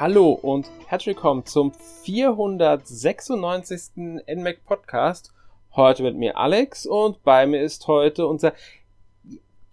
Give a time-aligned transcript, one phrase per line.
[0.00, 4.22] Hallo und herzlich willkommen zum 496.
[4.26, 5.34] NMAC Podcast.
[5.76, 8.54] Heute mit mir Alex und bei mir ist heute unser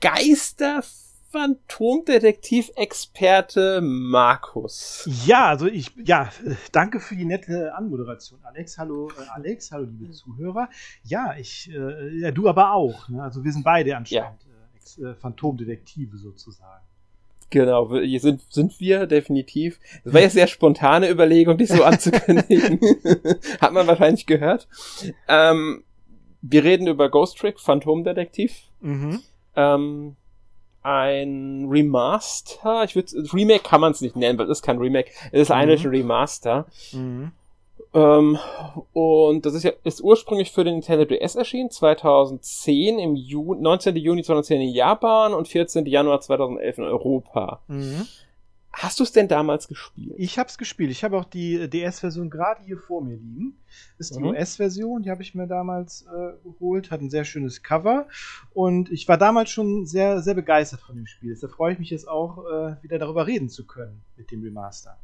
[0.02, 0.84] Geister
[1.32, 5.08] Phantomdetektiv-Experte Markus.
[5.26, 6.30] Ja, also ich, ja,
[6.74, 8.78] danke für die nette Anmoderation, Alex.
[8.78, 10.68] Hallo, äh, Alex, hallo, liebe Zuhörer.
[11.04, 13.08] Ja, ich, äh, ja, du aber auch.
[13.08, 13.24] Ne?
[13.24, 14.46] Also wir sind beide anscheinend
[14.98, 15.12] ja.
[15.12, 16.89] äh, Phantomdetektive sozusagen.
[17.50, 19.80] Genau, hier sind, sind wir definitiv.
[20.04, 22.80] Das war jetzt sehr spontane Überlegung, dich so anzukündigen.
[23.62, 24.68] Hat man wahrscheinlich gehört.
[25.28, 25.84] Ähm,
[26.42, 28.54] wir reden über Ghost Trick, Phantomdetektiv.
[28.82, 29.22] Mhm.
[29.56, 30.16] Ähm,
[30.82, 32.84] ein Remaster.
[32.84, 35.12] Ich würde Remake kann man es nicht nennen, weil es ist kein Remake.
[35.32, 35.56] Es ist mhm.
[35.56, 36.68] eigentlich ein Remaster.
[36.94, 37.32] Mhm.
[37.94, 38.38] Ähm,
[38.94, 43.96] und das ist ja ist ursprünglich für den Nintendo DS erschienen, 2010 im Juni, 19.
[43.96, 45.86] Juni 2010 in Japan und 14.
[45.86, 47.62] Januar 2011 in Europa.
[47.68, 48.08] Mhm.
[48.72, 50.14] Hast du es denn damals gespielt?
[50.18, 50.92] Ich habe es gespielt.
[50.92, 53.58] Ich habe auch die DS-Version gerade hier vor mir liegen.
[53.98, 54.30] Das ist die mhm.
[54.30, 56.92] US-Version, die habe ich mir damals äh, geholt.
[56.92, 58.08] Hat ein sehr schönes Cover.
[58.54, 61.36] Und ich war damals schon sehr, sehr begeistert von dem Spiel.
[61.42, 64.98] Da freue ich mich jetzt auch, äh, wieder darüber reden zu können mit dem Remaster.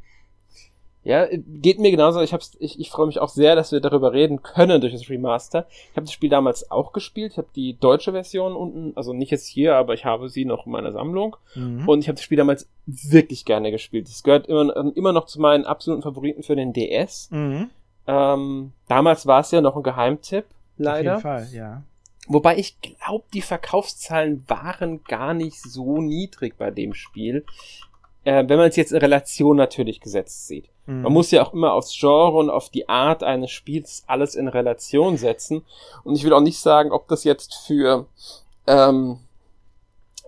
[1.06, 2.20] Ja, geht mir genauso.
[2.22, 5.08] Ich, hab's, ich, ich freue mich auch sehr, dass wir darüber reden können durch das
[5.08, 5.67] Remaster.
[5.70, 7.34] Ich habe das Spiel damals auch gespielt.
[7.34, 10.66] Ich habe die deutsche Version unten, also nicht jetzt hier, aber ich habe sie noch
[10.66, 11.38] in meiner Sammlung.
[11.53, 11.88] Mhm.
[11.88, 14.08] Und ich habe das Spiel damals wirklich gerne gespielt.
[14.08, 17.30] Es gehört immer, immer noch zu meinen absoluten Favoriten für den DS.
[17.30, 17.69] Mhm.
[18.08, 20.45] Ähm, damals war es ja noch ein Geheimtipp,
[20.78, 21.17] leider.
[21.17, 21.84] Auf jeden Fall, ja.
[22.28, 27.45] Wobei ich glaube, die Verkaufszahlen waren gar nicht so niedrig bei dem Spiel.
[28.26, 30.70] Äh, wenn man es jetzt in Relation natürlich gesetzt sieht.
[30.88, 31.04] Mhm.
[31.04, 34.48] Man muss ja auch immer aufs Genre und auf die Art eines Spiels alles in
[34.48, 35.64] Relation setzen.
[36.04, 38.08] Und ich will auch nicht sagen, ob das jetzt für
[38.66, 39.20] ähm,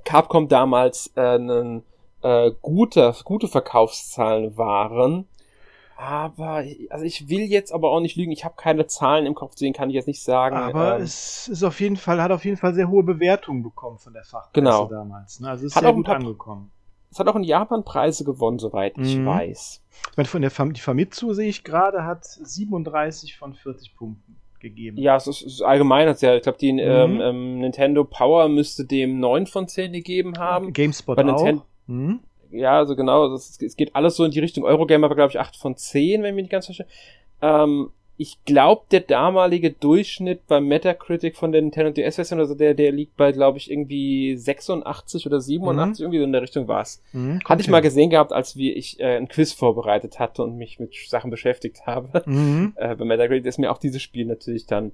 [0.06, 1.84] Capcom damals äh, einen,
[2.22, 5.28] äh, gute, gute Verkaufszahlen waren.
[6.00, 9.54] Aber, also ich will jetzt aber auch nicht lügen, ich habe keine Zahlen im Kopf,
[9.56, 10.56] deswegen kann ich jetzt nicht sagen.
[10.56, 13.98] Aber ähm, es ist auf jeden Fall, hat auf jeden Fall sehr hohe Bewertungen bekommen
[13.98, 14.86] von der Fachpresse genau.
[14.86, 15.40] damals.
[15.40, 15.50] Ne?
[15.50, 16.72] Also es ist hat sehr auch gut angekommen.
[17.12, 19.26] Es hat auch in Japan Preise gewonnen, soweit ich mhm.
[19.26, 19.82] weiß.
[20.12, 24.38] Ich meine, von der Fam die Famitsu sehe ich gerade, hat 37 von 40 Punkten
[24.60, 24.98] gegeben.
[24.98, 26.14] Ja, es ist, es ist allgemein.
[26.20, 26.80] Ja, ich glaube, die mhm.
[26.80, 30.74] ähm, ähm, Nintendo Power müsste dem 9 von 10 gegeben haben.
[30.74, 31.64] GameSpot Bei auch.
[31.88, 32.20] Mhm.
[32.52, 35.40] Ja, also genau, es, es, geht alles so in die Richtung Eurogamer, war glaube ich
[35.40, 36.88] 8 von 10, wenn ich mich nicht ganz verstehe.
[37.42, 42.92] Ähm, ich glaube, der damalige Durchschnitt beim Metacritic von der Nintendo DS-Version, also der, der
[42.92, 46.06] liegt bei, glaube ich, irgendwie 86 oder 87, mhm.
[46.06, 47.02] irgendwie so in der Richtung war's.
[47.14, 50.58] Mhm, Hatte ich mal gesehen gehabt, als wie ich äh, ein Quiz vorbereitet hatte und
[50.58, 52.24] mich mit Sachen beschäftigt habe.
[52.26, 52.58] Mhm.
[52.78, 54.92] Äh, bei Metacritic ist mir auch dieses Spiel natürlich dann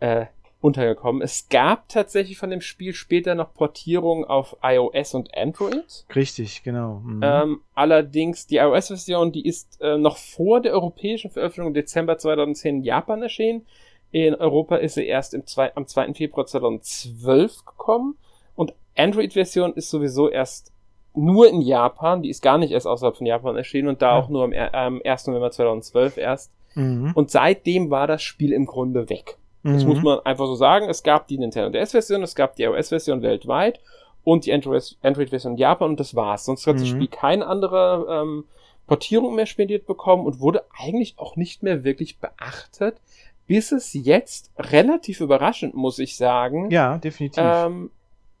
[0.00, 0.26] äh,
[0.62, 1.22] untergekommen.
[1.22, 6.06] Es gab tatsächlich von dem Spiel später noch Portierungen auf iOS und Android.
[6.14, 7.00] Richtig, genau.
[7.04, 7.20] Mhm.
[7.22, 12.76] Ähm, allerdings die iOS-Version, die ist äh, noch vor der europäischen Veröffentlichung im Dezember 2010
[12.76, 13.66] in Japan erschienen.
[14.12, 16.14] In Europa ist sie erst im zwei, am 2.
[16.14, 18.16] Februar 2012 gekommen.
[18.54, 20.72] Und Android-Version ist sowieso erst
[21.12, 22.22] nur in Japan.
[22.22, 24.22] Die ist gar nicht erst außerhalb von Japan erschienen und da ja.
[24.22, 25.26] auch nur am, am 1.
[25.26, 26.52] November 2012 erst.
[26.74, 27.10] Mhm.
[27.16, 29.38] Und seitdem war das Spiel im Grunde weg.
[29.62, 29.90] Das mhm.
[29.90, 30.88] muss man einfach so sagen.
[30.88, 33.80] Es gab die Nintendo DS-Version, es gab die iOS-Version weltweit
[34.24, 36.44] und die Android-Version in Japan und das war's.
[36.44, 36.80] Sonst hat mhm.
[36.80, 38.44] das Spiel keine andere ähm,
[38.86, 43.00] Portierung mehr spendiert bekommen und wurde eigentlich auch nicht mehr wirklich beachtet,
[43.46, 46.70] bis es jetzt relativ überraschend, muss ich sagen.
[46.70, 47.42] Ja, definitiv.
[47.44, 47.90] Ähm,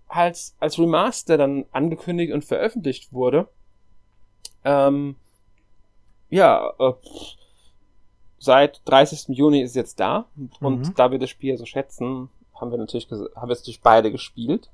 [0.08, 3.48] als, als Remaster dann angekündigt und veröffentlicht wurde.
[4.64, 5.16] Ähm,
[6.28, 6.92] ja, äh,
[8.42, 9.36] seit 30.
[9.36, 10.26] Juni ist jetzt da
[10.60, 10.94] und mhm.
[10.96, 14.68] da wir das Spiel so schätzen, haben wir natürlich haben wir natürlich beide gespielt.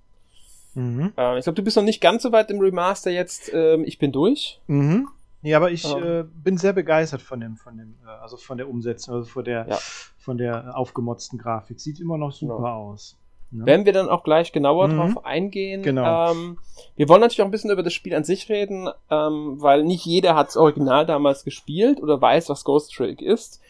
[0.75, 1.12] Mhm.
[1.17, 3.51] Äh, ich glaube, du bist noch nicht ganz so weit im Remaster jetzt.
[3.53, 4.61] Ähm, ich bin durch.
[4.67, 5.09] Mhm.
[5.43, 8.69] Ja, aber ich äh, bin sehr begeistert von dem, von dem, äh, also von der
[8.69, 9.79] Umsetzung, also von der, ja.
[10.19, 11.81] von der aufgemotzten Grafik.
[11.81, 12.91] Sieht immer noch super genau.
[12.91, 13.17] aus.
[13.50, 13.67] Ne?
[13.67, 14.97] Werden wir dann auch gleich genauer mhm.
[14.97, 15.83] drauf eingehen.
[15.83, 16.33] Genau.
[16.33, 16.59] Ähm,
[16.97, 20.05] wir wollen natürlich auch ein bisschen über das Spiel an sich reden, ähm, weil nicht
[20.05, 23.61] jeder hat das Original damals gespielt oder weiß, was Ghost Trick ist.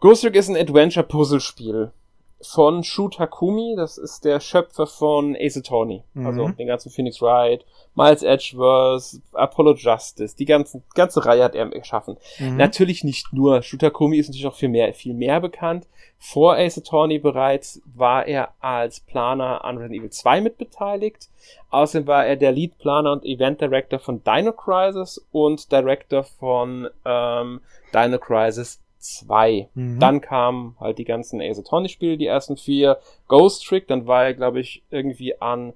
[0.00, 1.92] Ghost Trick ist ein Adventure-Puzzle-Spiel
[2.42, 6.26] von Shu Takumi, das ist der Schöpfer von Ace Attorney, mhm.
[6.26, 7.64] also den ganzen Phoenix Wright,
[7.94, 12.16] Miles Edgeworth, Apollo Justice, die ganzen, ganze Reihe hat er geschaffen.
[12.38, 12.56] Mhm.
[12.56, 15.86] Natürlich nicht nur, Shu Takumi ist natürlich auch viel mehr, viel mehr bekannt.
[16.18, 21.28] Vor Ace Attorney bereits war er als Planer an Resident Evil 2 mitbeteiligt.
[21.70, 26.88] Außerdem war er der Lead Planer und Event Director von Dino Crisis und Director von
[27.04, 27.60] ähm,
[27.94, 29.68] Dino Crisis 2.
[29.74, 29.98] Mhm.
[29.98, 32.98] Dann kamen halt die ganzen Ace Attorney Spiele, die ersten vier.
[33.28, 35.72] Ghost Trick, dann war er, glaube ich, irgendwie an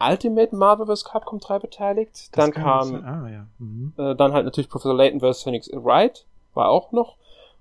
[0.00, 1.04] Ultimate Marvel vs.
[1.04, 2.12] Capcom 3 beteiligt.
[2.12, 2.94] Das dann kam.
[3.04, 3.46] Ah, ja.
[3.58, 3.92] Mhm.
[3.96, 5.42] äh, dann halt natürlich Professor Layton vs.
[5.42, 6.24] Phoenix Wright,
[6.54, 7.16] war auch noch.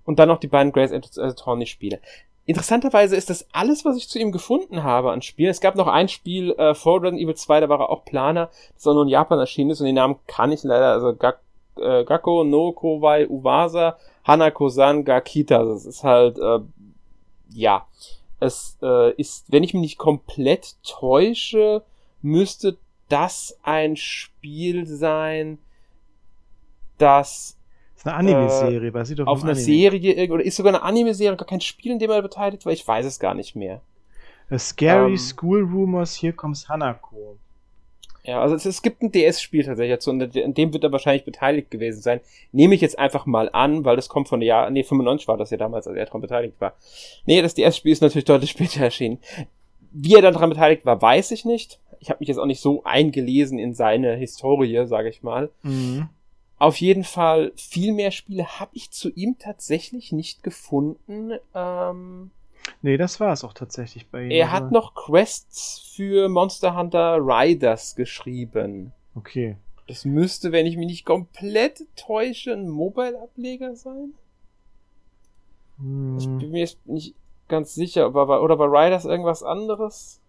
[0.05, 1.99] Und dann noch die beiden Grace Attorney Spiele.
[2.45, 5.49] Interessanterweise ist das alles, was ich zu ihm gefunden habe an Spielen.
[5.49, 8.49] Es gab noch ein Spiel äh, vor Resident Evil 2, da war er auch Planer,
[8.73, 11.41] das auch nur in Japan erschienen ist und den Namen kann ich leider, also Gak
[11.77, 15.63] äh, Gakko no Kowai Uwasa Hanako-san Gakita.
[15.63, 16.59] Das ist halt, äh,
[17.49, 17.87] ja,
[18.39, 21.83] es äh, ist, wenn ich mich nicht komplett täusche,
[22.21, 22.77] müsste
[23.09, 25.57] das ein Spiel sein,
[26.97, 27.57] das
[27.93, 29.63] Das ist eine Anime-Serie, basiert auf, auf einer Anime.
[29.65, 32.87] Serie oder ist sogar eine Anime-Serie, gar kein Spiel, in dem er beteiligt war, ich
[32.87, 33.81] weiß es gar nicht mehr.
[34.49, 35.17] A Scary Ähm.
[35.17, 37.37] School Rumors, Here Comes Hanako.
[38.27, 41.23] Ja, also es, es gibt ein DS-Spiel tatsächlich dazu und in dem wird er wahrscheinlich
[41.23, 42.19] beteiligt gewesen sein.
[42.51, 45.37] Nehme ich jetzt einfach mal an, weil das kommt von der Jahr, nee, 95 war
[45.37, 46.73] das ja damals, als er daran beteiligt war.
[47.25, 49.19] Nee, das DS-Spiel ist natürlich deutlich später erschienen.
[49.91, 51.79] Wie er dann daran beteiligt war, weiß ich nicht.
[51.99, 55.49] Ich habe mich jetzt auch nicht so eingelesen in seine Historie, sage ich mal.
[55.63, 56.09] Mhm.
[56.59, 61.31] Auf jeden Fall, viel mehr Spiele habe ich zu ihm tatsächlich nicht gefunden.
[61.55, 62.31] Ähm,
[62.81, 64.31] Nee, das war es auch tatsächlich bei ihm.
[64.31, 68.93] er hat noch Quests für Monster Hunter Riders geschrieben.
[69.15, 69.57] Okay.
[69.87, 74.13] Das müsste, wenn ich mich nicht komplett täusche, ein Mobile-Ableger sein.
[76.15, 77.15] Ich Hm, bin mir jetzt nicht
[77.47, 80.19] ganz sicher, aber war, oder war Riders irgendwas anderes?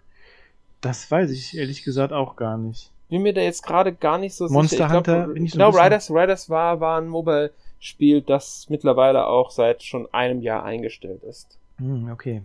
[0.80, 2.92] Das weiß ich ehrlich gesagt auch gar nicht.
[3.08, 4.86] Bin mir da jetzt gerade gar nicht so Monster sicher.
[4.86, 9.26] Ich Hunter glaub, bin ich so genau, Riders, Riders war, war ein Mobile-Spiel, das mittlerweile
[9.26, 11.57] auch seit schon einem Jahr eingestellt ist.
[11.78, 12.42] Hm, okay.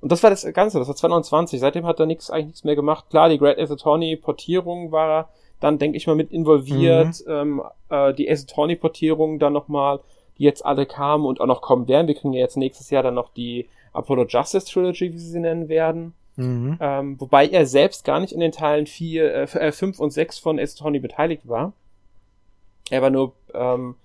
[0.00, 1.60] Und das war das Ganze, das war 2020.
[1.60, 3.06] Seitdem hat er nichts, eigentlich nichts mehr gemacht.
[3.10, 5.28] Klar, die Great Ace Attorney Portierung war er
[5.60, 7.22] dann, denke ich mal, mit involviert.
[7.28, 10.00] Ähm, äh, die Ace Attorney Portierung dann nochmal,
[10.38, 12.08] die jetzt alle kamen und auch noch kommen werden.
[12.08, 15.40] Wir kriegen ja jetzt nächstes Jahr dann noch die Apollo Justice Trilogy, wie sie sie
[15.40, 16.14] nennen werden.
[16.36, 16.78] Mhm.
[16.80, 20.58] Ähm, wobei er selbst gar nicht in den Teilen 4, äh, 5 und 6 von
[20.58, 21.74] Ace Attorney beteiligt war.
[22.88, 23.96] Er war nur, ähm,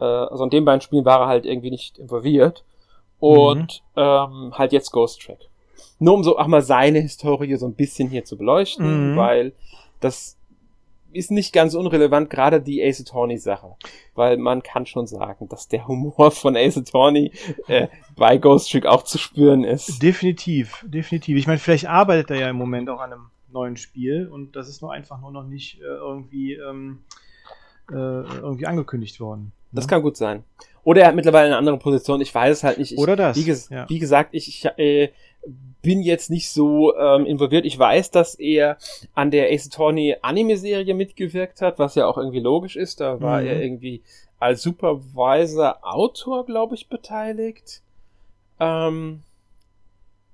[0.00, 2.64] äh, also in den beiden Spielen war er halt irgendwie nicht involviert.
[3.24, 5.38] Und ähm, halt jetzt Ghost Track.
[5.98, 9.16] Nur um so auch mal seine Historie so ein bisschen hier zu beleuchten, Mhm.
[9.16, 9.52] weil
[10.00, 10.36] das
[11.12, 13.76] ist nicht ganz unrelevant, gerade die Ace Attorney Sache.
[14.14, 17.32] Weil man kann schon sagen, dass der Humor von Ace Attorney
[17.68, 17.86] äh,
[18.16, 20.02] bei Ghost Trick auch zu spüren ist.
[20.02, 21.38] Definitiv, definitiv.
[21.38, 24.68] Ich meine, vielleicht arbeitet er ja im Moment auch an einem neuen Spiel und das
[24.68, 27.04] ist nur einfach nur noch nicht äh, irgendwie, ähm,
[27.90, 29.52] äh, irgendwie angekündigt worden.
[29.70, 29.90] Das ne?
[29.90, 30.42] kann gut sein.
[30.84, 32.92] Oder er hat mittlerweile eine andere Position, ich weiß es halt nicht.
[32.92, 33.88] Ich, Oder das, Wie, ges ja.
[33.88, 35.10] wie gesagt, ich, ich äh,
[35.82, 37.64] bin jetzt nicht so ähm, involviert.
[37.64, 38.76] Ich weiß, dass er
[39.14, 43.00] an der Ace Attorney Anime-Serie mitgewirkt hat, was ja auch irgendwie logisch ist.
[43.00, 43.46] Da war Mhm.
[43.46, 44.02] er irgendwie
[44.38, 47.82] als Supervisor Autor, glaube ich, beteiligt.
[48.60, 49.22] Ähm,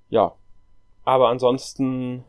[0.09, 0.33] ja.
[1.05, 2.25] Aber ansonsten,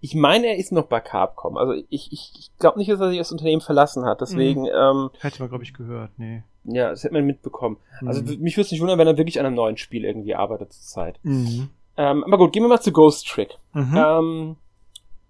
[0.00, 1.56] ich meine, er ist noch bei Capcom.
[1.56, 4.20] Also ich, ich, ich glaube nicht, dass er sich das Unternehmen verlassen hat.
[4.20, 4.68] Deswegen, Mhm.
[4.74, 6.10] ähm, Hätte man, glaube ich, gehört.
[6.16, 6.42] Nee.
[6.64, 7.76] Ja, das hätte man mitbekommen.
[8.04, 8.28] Also Mhm.
[8.28, 10.72] w- mich würde es nicht wundern, wenn er wirklich an einem neuen Spiel irgendwie arbeitet
[10.72, 11.18] zurzeit.
[11.22, 11.68] Mhm.
[11.96, 13.56] Ähm, aber gut, gehen wir mal zu Ghost Trick.
[13.72, 13.94] Mhm.
[13.96, 14.56] Ähm,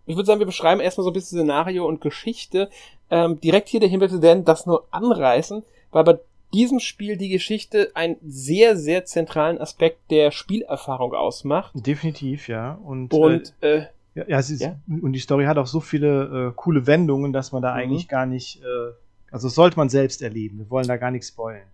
[0.07, 2.69] ich würde sagen, wir beschreiben erstmal so ein bisschen Szenario und Geschichte.
[3.11, 6.19] Ähm, direkt hier der Hinweis, wir werden das nur anreißen, weil bei
[6.53, 11.73] diesem Spiel die Geschichte einen sehr, sehr zentralen Aspekt der Spielerfahrung ausmacht.
[11.75, 12.79] Definitiv, ja.
[12.85, 14.77] Und, Und äh, äh, ja, ja, ist, Ja?
[14.87, 17.79] und die Story hat auch so viele äh, coole Wendungen, dass man da Mhm.
[17.81, 18.93] eigentlich gar nicht, äh,
[19.35, 20.59] also sollte man selbst erleben.
[20.59, 21.67] Wir wollen da gar nichts spoilen.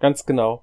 [0.00, 0.62] Ganz genau.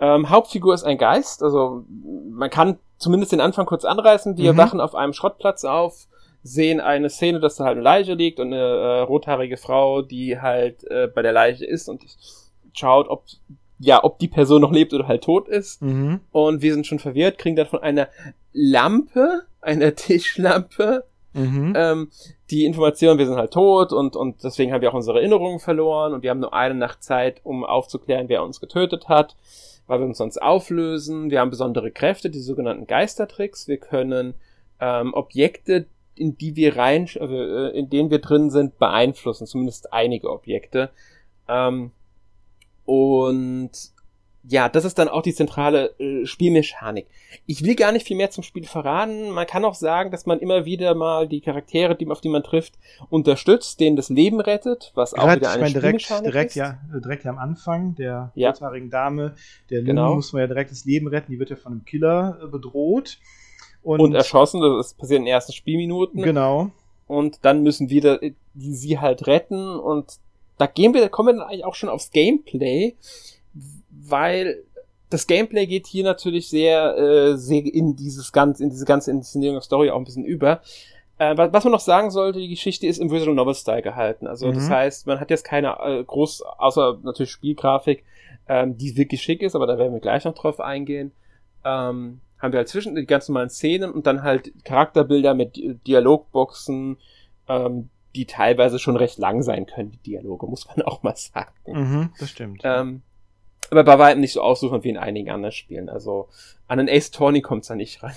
[0.00, 1.84] Ähm, Hauptfigur ist ein Geist, also
[2.30, 4.36] man kann zumindest den Anfang kurz anreißen.
[4.36, 4.56] Wir Mhm.
[4.58, 6.06] wachen auf einem Schrottplatz auf,
[6.44, 10.40] sehen eine Szene, dass da halt eine Leiche liegt und eine äh, rothaarige Frau, die
[10.40, 12.02] halt äh, bei der Leiche ist und
[12.72, 13.24] schaut, ob
[13.80, 15.82] ja, ob die Person noch lebt oder halt tot ist.
[15.82, 16.20] Mhm.
[16.32, 18.08] Und wir sind schon verwirrt, kriegen dann von einer
[18.52, 21.04] Lampe, einer Tischlampe,
[21.34, 21.74] Mhm.
[21.76, 22.10] ähm,
[22.50, 26.14] die Information, wir sind halt tot und, und deswegen haben wir auch unsere Erinnerungen verloren
[26.14, 29.36] und wir haben nur eine Nacht Zeit, um aufzuklären, wer uns getötet hat,
[29.86, 31.30] weil wir uns sonst auflösen.
[31.30, 33.68] Wir haben besondere Kräfte, die sogenannten Geistertricks.
[33.68, 34.34] Wir können
[34.80, 40.30] ähm, Objekte, in die wir rein, äh, in denen wir drin sind, beeinflussen, zumindest einige
[40.30, 40.90] Objekte.
[41.48, 41.92] Ähm,
[42.84, 43.70] und
[44.50, 47.06] ja, das ist dann auch die zentrale äh, Spielmechanik.
[47.44, 49.28] Ich will gar nicht viel mehr zum Spiel verraten.
[49.30, 52.42] Man kann auch sagen, dass man immer wieder mal die Charaktere, die, auf die man
[52.42, 52.74] trifft,
[53.10, 56.50] unterstützt, denen das Leben rettet, was auch Gerade, wieder ich eine meine, direkt, Spielmechanik direkt,
[56.50, 56.56] ist.
[56.56, 58.48] ja, äh, direkt am Anfang der Ja.
[58.50, 59.34] rothaarigen Dame,
[59.70, 60.14] der Genau.
[60.14, 61.30] Muss man ja direkt das Leben retten.
[61.32, 63.18] Die wird ja von einem Killer äh, bedroht.
[63.82, 66.22] Und, Und erschossen, das passiert in den ersten Spielminuten.
[66.22, 66.70] Genau.
[67.06, 68.34] Und dann müssen wir da- die,
[68.74, 69.78] sie halt retten.
[69.78, 70.18] Und
[70.58, 72.96] da gehen wir, da kommen wir dann eigentlich auch schon aufs Gameplay,
[74.10, 74.64] weil
[75.10, 79.56] das Gameplay geht hier natürlich sehr, äh, sehr in dieses ganze, in diese ganze Inszenierung
[79.56, 80.60] der Story auch ein bisschen über.
[81.18, 84.26] Äh, was man noch sagen sollte, die Geschichte ist im Visual Novel Style gehalten.
[84.26, 84.54] Also mhm.
[84.54, 88.04] das heißt, man hat jetzt keine äh, groß, außer natürlich Spielgrafik,
[88.48, 91.12] ähm, die wirklich schick ist, aber da werden wir gleich noch drauf eingehen.
[91.64, 96.98] Ähm, haben wir halt zwischen die ganz normalen Szenen und dann halt Charakterbilder mit Dialogboxen,
[97.48, 101.52] ähm, die teilweise schon recht lang sein können, die Dialoge, muss man auch mal sagen.
[101.66, 102.60] Mhm, das stimmt.
[102.62, 103.02] Ähm,
[103.70, 105.88] aber bei weitem nicht so aussuchen wie in einigen anderen Spielen.
[105.88, 106.28] Also
[106.66, 108.12] an einen Ace Tawny kommt es da nicht ran.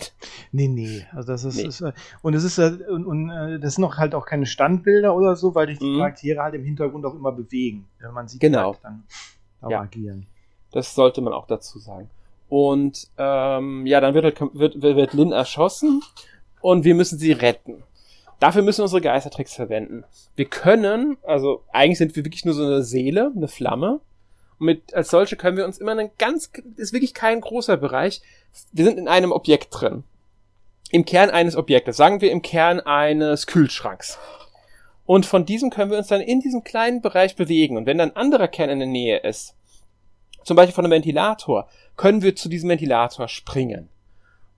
[0.51, 1.05] Nee, nee.
[1.13, 1.67] Also das ist, nee.
[1.67, 4.45] ist äh, und es ist äh, und, und äh, das sind noch halt auch keine
[4.45, 5.97] Standbilder oder so, weil sich die mhm.
[5.97, 7.87] Charaktere halt im Hintergrund auch immer bewegen.
[7.99, 8.75] Wenn man sieht genau.
[8.83, 9.03] dann
[9.61, 9.81] auch ja.
[9.81, 10.25] agieren.
[10.71, 12.09] Das sollte man auch dazu sagen.
[12.49, 16.01] Und ähm, ja, dann wird, halt, wird, wird Lin erschossen
[16.59, 17.83] und wir müssen sie retten.
[18.41, 20.03] Dafür müssen wir unsere Geistertricks verwenden.
[20.35, 24.01] Wir können, also eigentlich sind wir wirklich nur so eine Seele, eine Flamme.
[24.61, 28.21] Mit, als solche können wir uns immer einen ganz, ist wirklich kein großer Bereich.
[28.71, 30.03] Wir sind in einem Objekt drin.
[30.91, 31.97] Im Kern eines Objektes.
[31.97, 34.19] Sagen wir im Kern eines Kühlschranks.
[35.07, 37.75] Und von diesem können wir uns dann in diesem kleinen Bereich bewegen.
[37.75, 39.55] Und wenn dann ein anderer Kern in der Nähe ist,
[40.43, 43.89] zum Beispiel von einem Ventilator, können wir zu diesem Ventilator springen.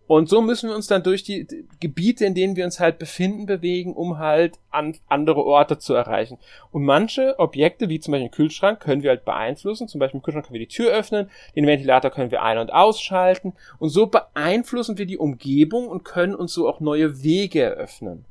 [0.05, 1.47] Und so müssen wir uns dann durch die
[1.79, 6.37] Gebiete, in denen wir uns halt befinden, bewegen, um halt an andere Orte zu erreichen.
[6.71, 9.87] Und manche Objekte, wie zum Beispiel den Kühlschrank, können wir halt beeinflussen.
[9.87, 12.73] Zum Beispiel im Kühlschrank können wir die Tür öffnen, den Ventilator können wir ein- und
[12.73, 13.53] ausschalten.
[13.79, 18.25] Und so beeinflussen wir die Umgebung und können uns so auch neue Wege eröffnen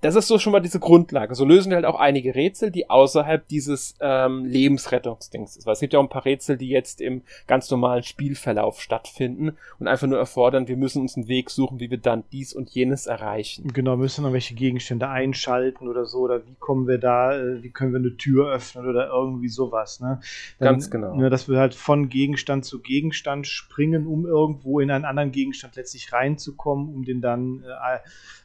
[0.00, 1.34] das ist so schon mal diese Grundlage.
[1.34, 5.66] So lösen wir halt auch einige Rätsel, die außerhalb dieses ähm, Lebensrettungsdings ist.
[5.66, 9.56] Weil es gibt ja auch ein paar Rätsel, die jetzt im ganz normalen Spielverlauf stattfinden
[9.80, 12.70] und einfach nur erfordern, wir müssen uns einen Weg suchen, wie wir dann dies und
[12.70, 13.72] jenes erreichen.
[13.72, 17.70] Genau, müssen noch welche Gegenstände einschalten oder so, oder wie kommen wir da, äh, wie
[17.70, 20.20] können wir eine Tür öffnen oder irgendwie sowas, ne?
[20.58, 21.14] Dann, ganz genau.
[21.14, 25.74] Ne, dass wir halt von Gegenstand zu Gegenstand springen, um irgendwo in einen anderen Gegenstand
[25.76, 27.98] letztlich reinzukommen, um den dann äh,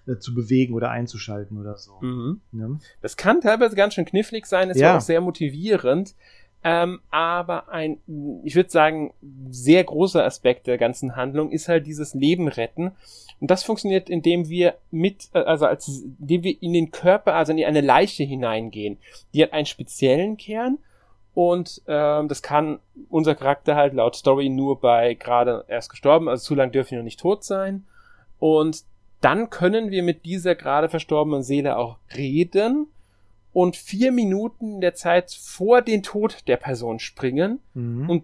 [0.06, 1.94] äh, zu bewegen oder einzuschalten oder so.
[2.02, 2.42] Mhm.
[2.52, 2.70] Ja.
[3.02, 4.98] Das kann teilweise ganz schön knifflig sein, ist ja.
[4.98, 6.16] auch sehr motivierend.
[6.66, 7.98] Ähm, aber ein,
[8.44, 9.14] ich würde sagen,
[9.50, 12.94] sehr großer Aspekt der ganzen Handlung ist halt dieses Leben retten.
[13.42, 17.52] Und das funktioniert, indem wir mit, äh, also als, indem wir in den Körper, also
[17.52, 18.98] in eine Leiche hineingehen.
[19.34, 20.78] Die hat einen speziellen Kern
[21.34, 26.44] und ähm, das kann unser Charakter halt laut Story nur bei gerade erst gestorben, also
[26.44, 27.86] zu lang dürfen wir noch nicht tot sein.
[28.40, 28.84] Und
[29.24, 32.88] dann können wir mit dieser gerade verstorbenen Seele auch reden
[33.54, 38.10] und vier Minuten in der Zeit vor den Tod der Person springen mhm.
[38.10, 38.24] und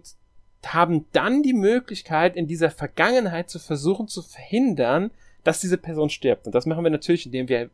[0.66, 5.10] haben dann die Möglichkeit, in dieser Vergangenheit zu versuchen zu verhindern,
[5.42, 6.46] dass diese Person stirbt.
[6.46, 7.70] Und das machen wir natürlich, indem wir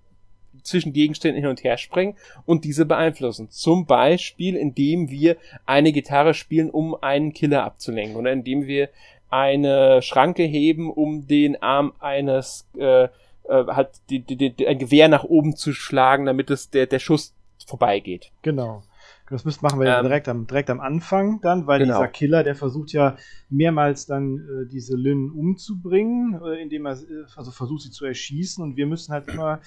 [0.62, 2.14] zwischen Gegenständen hin und her springen
[2.44, 3.50] und diese beeinflussen.
[3.50, 8.88] Zum Beispiel, indem wir eine Gitarre spielen, um einen Killer abzulenken oder indem wir
[9.30, 13.08] eine Schranke heben, um den Arm eines äh,
[13.48, 16.98] äh, halt die, die, die, ein Gewehr nach oben zu schlagen, damit es der, der
[16.98, 17.34] Schuss
[17.66, 18.32] vorbeigeht.
[18.42, 18.82] Genau.
[19.28, 21.98] Das müssen, machen wir ähm, direkt, am, direkt am Anfang dann, weil genau.
[21.98, 23.16] dieser Killer, der versucht ja
[23.50, 28.62] mehrmals dann äh, diese Lynn umzubringen, äh, indem er äh, also versucht sie zu erschießen
[28.62, 29.60] und wir müssen halt immer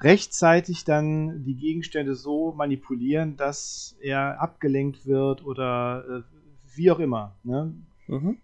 [0.00, 7.34] rechtzeitig dann die Gegenstände so manipulieren, dass er abgelenkt wird oder äh, wie auch immer.
[7.44, 7.74] Ne?
[8.08, 8.38] Mhm.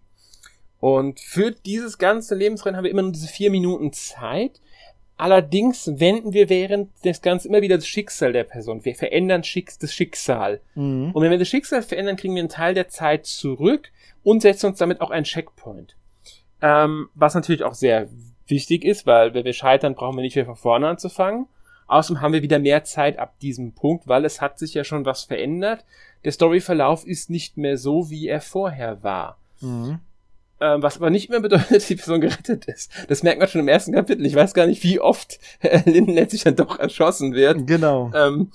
[0.79, 4.59] Und für dieses ganze Lebensrennen haben wir immer nur diese vier Minuten Zeit.
[5.17, 8.83] Allerdings wenden wir während des Ganzen immer wieder das Schicksal der Person.
[8.83, 10.59] Wir verändern Schicks das Schicksal.
[10.75, 11.11] Mhm.
[11.13, 13.91] Und wenn wir das Schicksal verändern, kriegen wir einen Teil der Zeit zurück
[14.23, 15.95] und setzen uns damit auch einen Checkpoint.
[16.61, 18.09] Ähm, was natürlich auch sehr
[18.47, 21.47] wichtig ist, weil wenn wir scheitern, brauchen wir nicht wieder von vorne anzufangen.
[21.87, 25.05] Außerdem haben wir wieder mehr Zeit ab diesem Punkt, weil es hat sich ja schon
[25.05, 25.85] was verändert.
[26.25, 29.37] Der Storyverlauf ist nicht mehr so, wie er vorher war.
[29.61, 29.99] Mhm.
[30.61, 32.89] Ähm, was aber nicht mehr bedeutet, dass die Person gerettet ist.
[33.09, 34.25] Das merkt man schon im ersten Kapitel.
[34.25, 37.67] Ich weiß gar nicht, wie oft äh, Linden letztlich dann doch erschossen wird.
[37.67, 38.11] Genau.
[38.15, 38.51] Ähm,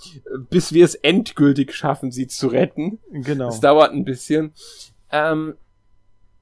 [0.48, 3.00] bis wir es endgültig schaffen, sie zu retten.
[3.10, 3.48] Genau.
[3.48, 4.54] Es dauert ein bisschen.
[5.12, 5.56] Ähm,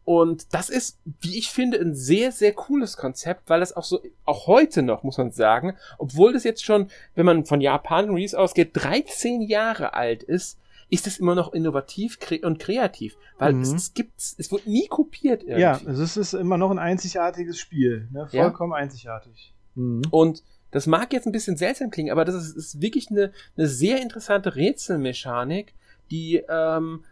[0.04, 4.00] und das ist, wie ich finde, ein sehr, sehr cooles Konzept, weil es auch so,
[4.24, 8.38] auch heute noch, muss man sagen, obwohl das jetzt schon, wenn man von Japan Release
[8.38, 10.58] ausgeht, 13 Jahre alt ist,
[10.90, 13.62] ist es immer noch innovativ kre und kreativ, weil mhm.
[13.62, 15.42] es, es gibt, es wird nie kopiert.
[15.42, 15.60] Irgendwie.
[15.60, 18.26] Ja, also es ist immer noch ein einzigartiges Spiel, ne?
[18.28, 18.78] vollkommen ja.
[18.78, 19.54] einzigartig.
[19.74, 20.02] Mhm.
[20.10, 23.66] Und das mag jetzt ein bisschen seltsam klingen, aber das ist, ist wirklich eine, eine
[23.66, 25.74] sehr interessante Rätselmechanik,
[26.10, 27.04] die ähm,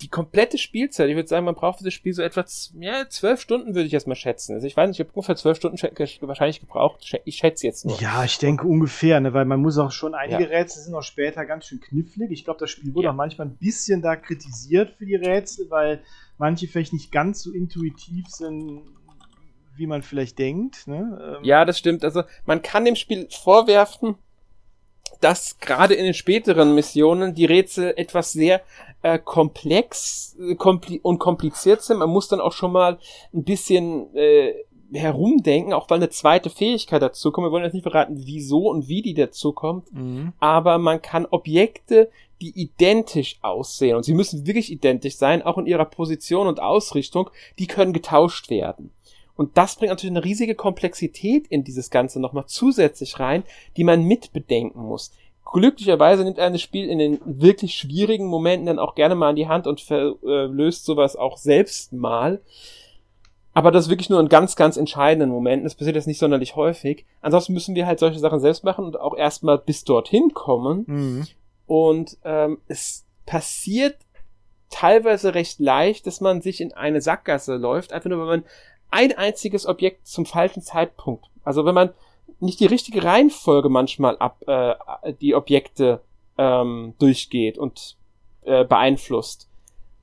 [0.00, 2.44] die komplette Spielzeit, ich würde sagen, man braucht für das Spiel so etwa
[2.80, 4.54] ja, zwölf Stunden, würde ich jetzt mal schätzen.
[4.54, 5.78] Also ich weiß nicht, ich habe ungefähr zwölf Stunden
[6.22, 7.14] wahrscheinlich gebraucht.
[7.24, 8.00] Ich schätze jetzt nur.
[8.00, 10.48] Ja, ich denke ungefähr, ne, weil man muss auch schon, einige ja.
[10.48, 12.30] Rätsel sind auch später ganz schön knifflig.
[12.32, 13.10] Ich glaube, das Spiel wurde ja.
[13.12, 16.00] auch manchmal ein bisschen da kritisiert für die Rätsel, weil
[16.38, 18.82] manche vielleicht nicht ganz so intuitiv sind,
[19.76, 20.88] wie man vielleicht denkt.
[20.88, 21.36] Ne?
[21.38, 22.04] Ähm ja, das stimmt.
[22.04, 24.16] Also man kann dem Spiel vorwerfen,
[25.20, 28.62] dass gerade in den späteren Missionen die Rätsel etwas sehr
[29.02, 31.98] äh, komplex äh, kompli und kompliziert sind.
[31.98, 32.98] Man muss dann auch schon mal
[33.32, 34.54] ein bisschen äh,
[34.92, 37.46] herumdenken, auch weil eine zweite Fähigkeit dazu kommt.
[37.46, 40.32] Wir wollen jetzt nicht verraten, wieso und wie die dazu kommt, mhm.
[40.38, 45.66] aber man kann Objekte, die identisch aussehen und sie müssen wirklich identisch sein, auch in
[45.66, 48.90] ihrer Position und Ausrichtung, die können getauscht werden.
[49.34, 53.44] Und das bringt natürlich eine riesige Komplexität in dieses Ganze nochmal zusätzlich rein,
[53.76, 55.12] die man mitbedenken muss.
[55.44, 59.48] Glücklicherweise nimmt ein Spiel in den wirklich schwierigen Momenten dann auch gerne mal in die
[59.48, 60.14] Hand und äh,
[60.46, 62.40] löst sowas auch selbst mal.
[63.54, 65.64] Aber das ist wirklich nur in ganz, ganz entscheidenden Momenten.
[65.64, 67.04] Das passiert jetzt nicht sonderlich häufig.
[67.20, 70.84] Ansonsten müssen wir halt solche Sachen selbst machen und auch erstmal bis dorthin kommen.
[70.86, 71.26] Mhm.
[71.66, 73.96] Und ähm, es passiert
[74.70, 78.44] teilweise recht leicht, dass man sich in eine Sackgasse läuft, einfach nur, weil man
[78.90, 81.90] ein einziges Objekt zum falschen Zeitpunkt, also wenn man
[82.40, 84.74] nicht die richtige Reihenfolge manchmal ab äh,
[85.20, 86.00] die Objekte
[86.38, 87.96] ähm, durchgeht und
[88.42, 89.48] äh, beeinflusst,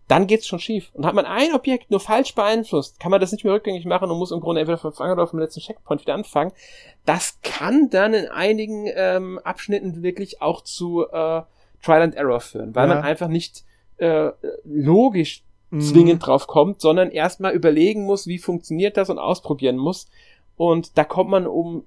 [0.07, 0.89] dann geht's schon schief.
[0.93, 4.09] Und hat man ein Objekt nur falsch beeinflusst, kann man das nicht mehr rückgängig machen
[4.09, 6.51] und muss im Grunde entweder von Anfang oder vom letzten Checkpoint wieder anfangen.
[7.05, 11.43] Das kann dann in einigen ähm, Abschnitten wirklich auch zu äh,
[11.83, 12.95] Trial and Error führen, weil ja.
[12.95, 13.63] man einfach nicht
[13.98, 14.31] äh,
[14.63, 15.81] logisch mhm.
[15.81, 20.07] zwingend drauf kommt, sondern erstmal überlegen muss, wie funktioniert das und ausprobieren muss.
[20.57, 21.86] Und da kommt man um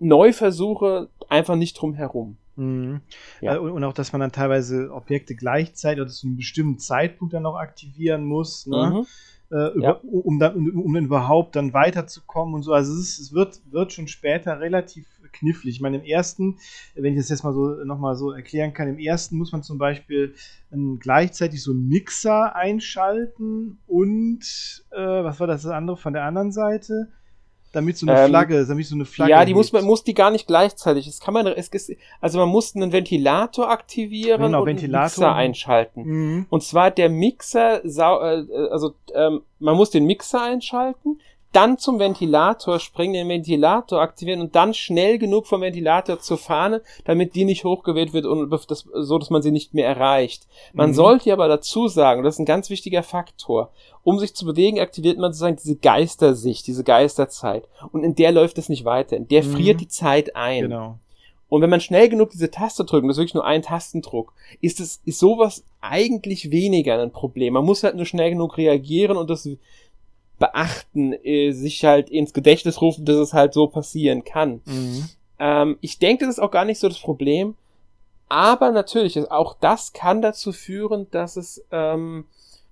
[0.00, 2.36] Neuversuche einfach nicht drum herum.
[2.56, 3.00] Mhm.
[3.40, 3.54] Ja.
[3.54, 7.44] Äh, und auch, dass man dann teilweise Objekte gleichzeitig oder zu einem bestimmten Zeitpunkt dann
[7.44, 8.90] noch aktivieren muss, ne?
[8.92, 9.06] Mhm.
[9.52, 10.00] Äh, über, ja.
[10.02, 12.72] um, dann, um, um dann überhaupt dann weiterzukommen und so.
[12.72, 15.76] Also es, ist, es wird, wird schon später relativ knifflig.
[15.76, 16.58] Ich meine, im ersten,
[16.94, 19.78] wenn ich das jetzt mal so nochmal so erklären kann, im ersten muss man zum
[19.78, 20.34] Beispiel
[20.72, 26.24] ähm, gleichzeitig so einen Mixer einschalten und äh, was war das, das andere von der
[26.24, 27.08] anderen Seite?
[27.72, 29.30] Damit so eine ähm, Flagge, damit so eine Flagge.
[29.30, 31.06] Ja, die muss man muss die gar nicht gleichzeitig.
[31.06, 34.98] Es kann man es ist, also man muss einen Ventilator aktivieren genau, und Ventilator.
[34.98, 36.02] einen Mixer einschalten.
[36.02, 36.46] Mhm.
[36.50, 41.20] Und zwar der Mixer äh, also ähm, man muss den Mixer einschalten,
[41.52, 46.82] dann zum Ventilator springen, den Ventilator aktivieren und dann schnell genug vom Ventilator zur Fahne,
[47.04, 50.46] damit die nicht hochgewählt wird und das, so, dass man sie nicht mehr erreicht.
[50.72, 50.94] Man mhm.
[50.94, 53.70] sollte aber dazu sagen, das ist ein ganz wichtiger Faktor,
[54.04, 57.64] um sich zu bewegen, aktiviert man sozusagen diese Geistersicht, diese Geisterzeit.
[57.92, 59.16] Und in der läuft es nicht weiter.
[59.16, 59.52] In der mhm.
[59.52, 60.62] friert die Zeit ein.
[60.62, 60.98] Genau.
[61.50, 64.78] Und wenn man schnell genug diese Taste drückt, das ist wirklich nur ein Tastendruck, ist
[64.78, 67.54] es, ist sowas eigentlich weniger ein Problem.
[67.54, 69.48] Man muss halt nur schnell genug reagieren und das
[70.40, 74.62] beachten, äh, sich halt ins Gedächtnis rufen, dass es halt so passieren kann.
[74.64, 75.08] Mhm.
[75.38, 77.54] Ähm, ich denke, das ist auch gar nicht so das Problem.
[78.28, 82.24] Aber natürlich, auch das kann dazu führen, dass es ähm,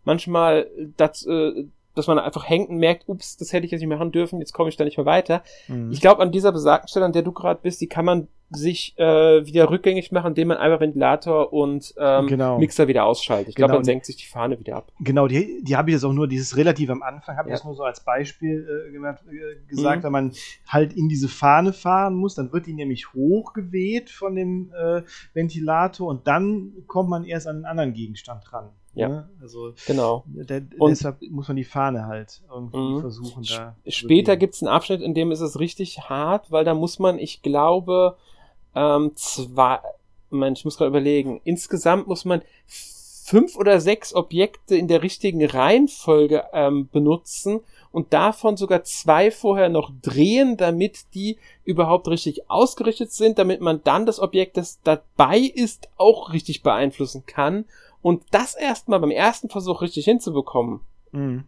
[0.05, 1.67] manchmal dazu, äh,
[1.99, 4.53] dass man einfach hängt und merkt, ups, das hätte ich jetzt nicht machen dürfen, jetzt
[4.53, 5.43] komme ich da nicht mehr weiter.
[5.67, 5.91] Mhm.
[5.91, 8.99] Ich glaube, an dieser besagten Stelle, an der du gerade bist, die kann man sich
[8.99, 12.59] äh, wieder rückgängig machen, indem man einfach Ventilator und ähm, genau.
[12.59, 13.51] Mixer wieder ausschaltet.
[13.51, 13.79] Ich glaube, genau.
[13.79, 14.93] dann senkt sich die Fahne wieder ab.
[15.01, 17.57] Genau, die, die habe ich jetzt auch nur, dieses relativ am Anfang, habe ich ja.
[17.57, 20.05] das nur so als Beispiel äh, äh, gesagt, mhm.
[20.05, 20.33] wenn man
[20.67, 25.03] halt in diese Fahne fahren muss, dann wird die nämlich hochgeweht von dem äh,
[25.35, 28.71] Ventilator und dann kommt man erst an einen anderen Gegenstand ran.
[28.95, 29.09] Ja.
[29.09, 29.29] Ne?
[29.41, 30.25] Also genau.
[30.27, 33.01] Der, und deshalb muss man die Fahne halt irgendwie mh.
[33.01, 33.77] versuchen da.
[33.87, 37.19] Später gibt es einen Abschnitt, in dem ist es richtig hart, weil da muss man,
[37.19, 38.17] ich glaube,
[38.75, 39.79] ähm, zwei,
[40.31, 45.45] man, ich muss gerade überlegen, insgesamt muss man fünf oder sechs Objekte in der richtigen
[45.45, 47.61] Reihenfolge ähm, benutzen
[47.93, 53.83] und davon sogar zwei vorher noch drehen, damit die überhaupt richtig ausgerichtet sind, damit man
[53.85, 57.67] dann das Objekt, das dabei ist, auch richtig beeinflussen kann.
[58.03, 60.81] Und das erstmal beim ersten Versuch richtig hinzubekommen,
[61.13, 61.45] mhm.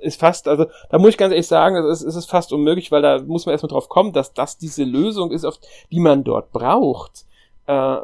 [0.00, 3.02] ist fast, also da muss ich ganz ehrlich sagen, es ist, ist fast unmöglich, weil
[3.02, 5.58] da muss man erstmal drauf kommen, dass das diese Lösung ist, auf
[5.90, 7.26] die man dort braucht.
[7.66, 7.96] Äh,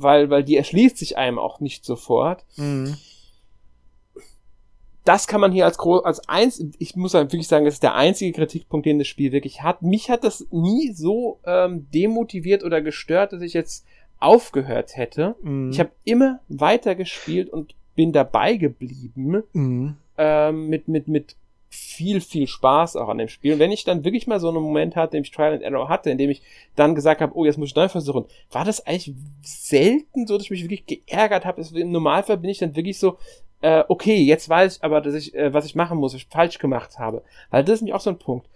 [0.00, 2.44] weil, weil die erschließt sich einem auch nicht sofort.
[2.56, 2.96] Mhm
[5.08, 7.94] das kann man hier als groß, als eins, ich muss wirklich sagen, das ist der
[7.94, 9.80] einzige Kritikpunkt, den das Spiel wirklich hat.
[9.80, 13.86] Mich hat das nie so ähm, demotiviert oder gestört, dass ich jetzt
[14.20, 15.36] aufgehört hätte.
[15.42, 15.70] Mhm.
[15.70, 19.42] Ich habe immer weiter gespielt und bin dabei geblieben.
[19.52, 19.96] Mhm.
[20.16, 21.36] Ähm, mit, mit, mit
[21.70, 23.52] viel, viel Spaß auch an dem Spiel.
[23.52, 25.62] Und wenn ich dann wirklich mal so einen Moment hatte, in dem ich Trial and
[25.62, 26.42] Error hatte, in dem ich
[26.76, 30.44] dann gesagt habe, oh, jetzt muss ich neu versuchen, war das eigentlich selten so, dass
[30.44, 31.62] ich mich wirklich geärgert habe.
[31.74, 33.18] Im Normalfall bin ich dann wirklich so,
[33.60, 36.28] äh, okay, jetzt weiß ich aber, dass ich, äh, was ich machen muss, was ich
[36.28, 37.22] falsch gemacht habe.
[37.50, 38.48] Weil das ist nämlich auch so ein Punkt.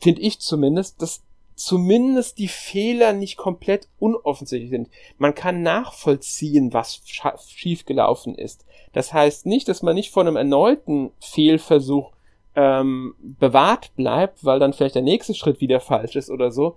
[0.00, 1.22] Finde ich zumindest, dass
[1.56, 4.88] zumindest die Fehler nicht komplett unoffensichtlich sind.
[5.18, 7.00] Man kann nachvollziehen, was
[7.48, 8.66] schiefgelaufen ist.
[8.92, 12.12] Das heißt nicht, dass man nicht vor einem erneuten Fehlversuch
[12.54, 16.76] ähm, bewahrt bleibt, weil dann vielleicht der nächste Schritt wieder falsch ist oder so.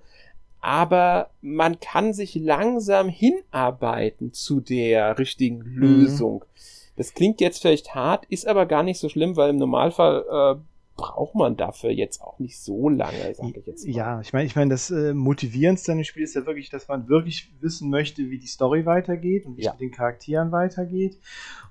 [0.62, 5.78] Aber man kann sich langsam hinarbeiten zu der richtigen mhm.
[5.78, 6.36] Lösung.
[6.40, 6.60] Mhm.
[6.98, 10.26] Das klingt jetzt vielleicht hart, ist aber gar nicht so schlimm, weil im Normalfall
[10.58, 10.62] äh,
[11.00, 13.94] braucht man dafür jetzt auch nicht so lange, sage ich jetzt mal.
[13.94, 16.88] Ja, ich meine, ich meine, das äh, Motivierendste an dem Spiel ist ja wirklich, dass
[16.88, 19.72] man wirklich wissen möchte, wie die Story weitergeht und wie ja.
[19.72, 21.18] es mit den Charakteren weitergeht.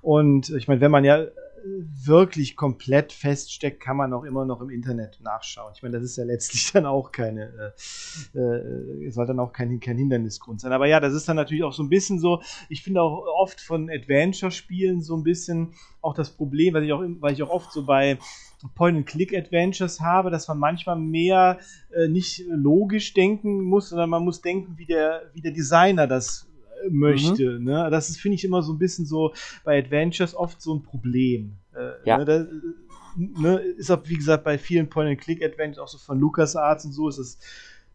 [0.01, 1.27] Und ich meine, wenn man ja
[1.63, 5.73] wirklich komplett feststeckt, kann man auch immer noch im Internet nachschauen.
[5.75, 7.73] Ich meine, das ist ja letztlich dann auch keine,
[8.33, 10.71] äh, äh, soll dann auch kein, kein Hindernisgrund sein.
[10.71, 13.61] Aber ja, das ist dann natürlich auch so ein bisschen so, ich finde auch oft
[13.61, 17.71] von Adventure-Spielen so ein bisschen auch das Problem, weil ich auch, weil ich auch oft
[17.71, 18.17] so bei
[18.75, 21.59] Point-and-Click-Adventures habe, dass man manchmal mehr
[21.93, 26.49] äh, nicht logisch denken muss, sondern man muss denken, wie der, wie der Designer das
[26.89, 27.59] möchte.
[27.59, 27.65] Mhm.
[27.65, 27.89] Ne?
[27.89, 31.53] Das ist, finde ich, immer so ein bisschen so bei Adventures oft so ein Problem.
[31.75, 32.17] Äh, ja.
[32.17, 32.25] Ne?
[32.25, 32.47] Das,
[33.17, 33.57] ne?
[33.77, 37.37] Ist auch, wie gesagt, bei vielen Point-and-Click-Adventures, auch so von LucasArts und so, ist es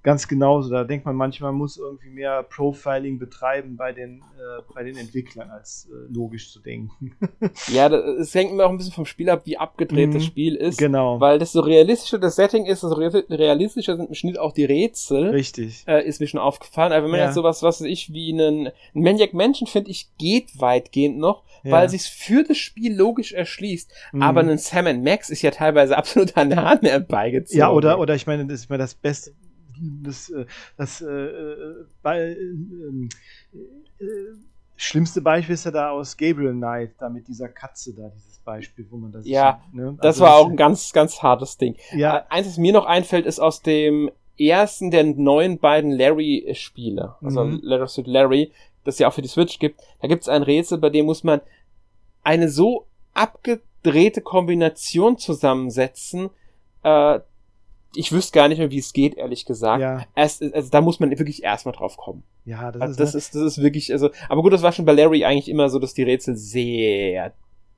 [0.05, 0.71] ganz genauso.
[0.71, 4.97] Da denkt man manchmal, man muss irgendwie mehr Profiling betreiben bei den, äh, bei den
[4.97, 7.17] Entwicklern, als äh, logisch zu denken.
[7.73, 10.55] ja, es hängt immer auch ein bisschen vom Spiel ab, wie abgedreht mhm, das Spiel
[10.55, 10.79] ist.
[10.79, 11.19] Genau.
[11.19, 15.31] Weil desto realistischer das Setting ist, desto realistischer sind im Schnitt auch die Rätsel.
[15.31, 15.85] Richtig.
[15.88, 16.93] Äh, ist mir schon aufgefallen.
[16.93, 17.27] Aber wenn man ja.
[17.27, 21.45] jetzt sowas, was weiß ich, wie einen, ein Maniac Mansion, finde ich, geht weitgehend noch,
[21.62, 21.73] ja.
[21.73, 23.90] weil sich's für das Spiel logisch erschließt.
[24.12, 24.23] Mhm.
[24.23, 27.59] Aber ein Sam Max ist ja teilweise absolut an der Hand herbeigezogen.
[27.59, 29.33] Ja, oder, oder ich meine, das ist mir das beste
[29.81, 31.87] das, äh, das äh, äh,
[33.99, 34.07] äh,
[34.77, 38.87] schlimmste Beispiel ist ja da aus Gabriel Knight, da mit dieser Katze da, dieses Beispiel,
[38.91, 39.27] wo man das.
[39.27, 39.89] Ja, ne?
[39.89, 41.77] also das war auch ein ganz, ganz hartes Ding.
[41.93, 42.27] Ja.
[42.29, 47.61] Eins, was mir noch einfällt, ist aus dem ersten der neuen beiden Larry-Spiele, also mhm.
[47.63, 48.53] Letter Suit Larry,
[48.85, 49.81] das ja auch für die Switch gibt.
[50.01, 51.41] Da gibt es ein Rätsel, bei dem muss man
[52.23, 56.31] eine so abgedrehte Kombination zusammensetzen,
[56.83, 57.21] äh,
[57.95, 59.81] ich wüsste gar nicht mehr, wie es geht, ehrlich gesagt.
[59.81, 60.05] Ja.
[60.15, 62.23] Erst, also da muss man wirklich erstmal drauf kommen.
[62.45, 63.19] Ja, das, also ist, das ne?
[63.19, 65.79] ist, das ist wirklich, also, aber gut, das war schon bei Larry eigentlich immer so,
[65.79, 67.33] dass die Rätsel sehr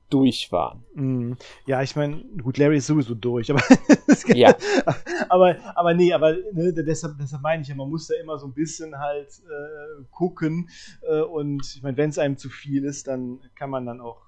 [0.09, 0.83] durch waren.
[0.93, 1.33] Mm.
[1.65, 3.61] Ja, ich meine, gut, Larry ist sowieso durch, aber
[4.27, 4.55] ja.
[5.29, 8.47] aber, aber nee, aber ne, deshalb, deshalb meine ich ja, man muss da immer so
[8.47, 10.69] ein bisschen halt äh, gucken
[11.01, 14.27] äh, und ich meine, wenn es einem zu viel ist, dann kann man dann auch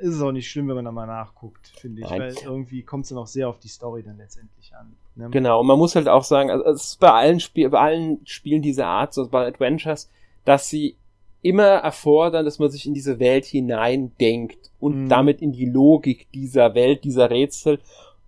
[0.00, 2.20] ist es auch nicht schlimm, wenn man da mal nachguckt, finde ich, Nein.
[2.20, 4.96] weil irgendwie kommt es dann auch sehr auf die Story dann letztendlich an.
[5.14, 5.28] Ne?
[5.30, 8.20] Genau, und man muss halt auch sagen, also es ist bei allen, Spiel, bei allen
[8.24, 10.10] Spielen dieser Art, so bei Adventures,
[10.44, 10.96] dass sie
[11.42, 15.08] immer erfordern, dass man sich in diese Welt hineindenkt und mhm.
[15.08, 17.80] damit in die Logik dieser Welt, dieser Rätsel.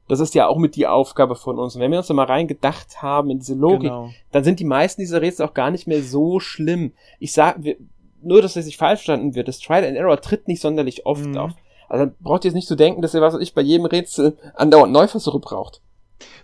[0.08, 1.76] Das ist ja auch mit die Aufgabe von uns.
[1.76, 4.10] Und wenn wir uns da mal rein gedacht haben in diese Logik, genau.
[4.32, 6.92] dann sind die meisten dieser Rätsel auch gar nicht mehr so schlimm.
[7.20, 7.76] Ich sage,
[8.20, 11.24] nur, dass es nicht falsch verstanden wird, das Trial and Error tritt nicht sonderlich oft
[11.24, 11.38] mhm.
[11.38, 11.52] auf.
[11.88, 14.92] Also braucht ihr jetzt nicht zu denken, dass ihr, was ich, bei jedem Rätsel andauernd
[14.92, 15.80] Neuversuche braucht.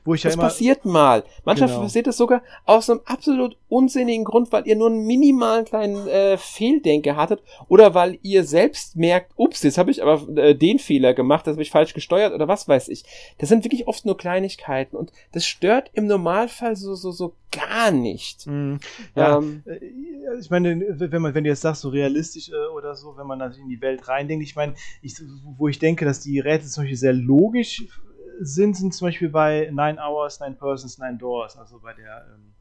[0.04, 1.24] Wo ich ja das immer, passiert mal.
[1.44, 1.82] Manchmal genau.
[1.82, 6.36] passiert es sogar aus einem absolut unsinnigen Grund, weil ihr nur einen minimalen kleinen äh,
[6.38, 11.14] Fehldenke hattet oder weil ihr selbst merkt, ups, jetzt habe ich aber äh, den Fehler
[11.14, 13.04] gemacht, das habe ich falsch gesteuert oder was weiß ich.
[13.38, 17.90] Das sind wirklich oft nur Kleinigkeiten und das stört im Normalfall so so so gar
[17.90, 18.46] nicht.
[18.46, 18.76] Mm,
[19.14, 22.94] ja, ähm, äh, ich meine, wenn man wenn du jetzt sagst so realistisch äh, oder
[22.94, 25.16] so, wenn man da in die Welt reindenkt, ich meine, ich,
[25.56, 27.84] wo ich denke, dass die Rätsel zum Beispiel sehr logisch
[28.40, 32.26] sind, sind zum Beispiel bei Nine Hours, Nine Persons, Nine Doors, also bei der.
[32.34, 32.54] Ähm,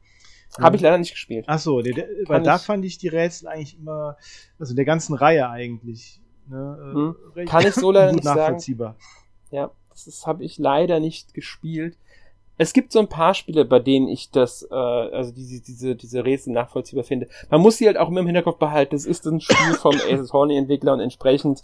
[0.58, 1.48] Habe ich leider nicht gespielt.
[1.48, 4.16] Achso, weil da fand ich die Rätsel eigentlich immer,
[4.58, 6.20] also der ganzen Reihe eigentlich.
[6.48, 7.46] Ne, äh, hm.
[7.46, 8.94] Kann ich so leider nicht nachvollziehbar.
[8.94, 9.04] sagen.
[9.52, 11.96] Ja, das, habe ich leider nicht gespielt.
[12.58, 16.24] Es gibt so ein paar Spiele, bei denen ich das, äh, also diese, diese, diese
[16.24, 17.28] Rätsel nachvollziehbar finde.
[17.48, 18.94] Man muss sie halt auch immer im Hinterkopf behalten.
[18.94, 21.62] Das ist ein Spiel vom Aces Horny Entwickler und entsprechend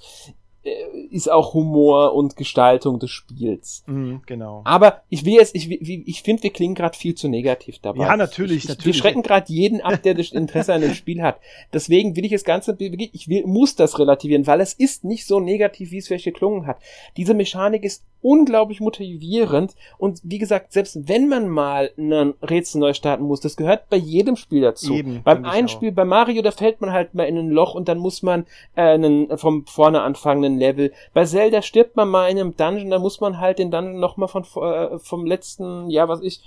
[1.10, 3.84] ist auch Humor und Gestaltung des Spiels.
[3.86, 4.62] Mhm, genau.
[4.64, 8.04] Aber ich will jetzt, ich, ich finde, wir klingen gerade viel zu negativ dabei.
[8.04, 8.86] Ja, natürlich, ich, natürlich.
[8.86, 11.38] Wir schrecken gerade jeden ab, der das Interesse an dem Spiel hat.
[11.72, 15.40] Deswegen will ich das Ganze, ich will, muss das relativieren, weil es ist nicht so
[15.40, 16.78] negativ, wie es vielleicht geklungen hat.
[17.16, 22.92] Diese Mechanik ist unglaublich motivierend und wie gesagt, selbst wenn man mal ein Rätsel neu
[22.92, 24.94] starten muss, das gehört bei jedem Spiel dazu.
[24.94, 27.88] Eben, Beim einen Spiel, bei Mario, da fällt man halt mal in ein Loch und
[27.88, 30.92] dann muss man äh, einen, vom vorne anfangenden Level.
[31.14, 34.28] Bei Zelda stirbt man mal in einem Dungeon, da muss man halt den Dungeon nochmal
[34.28, 36.42] von äh, vom letzten, ja, was ich,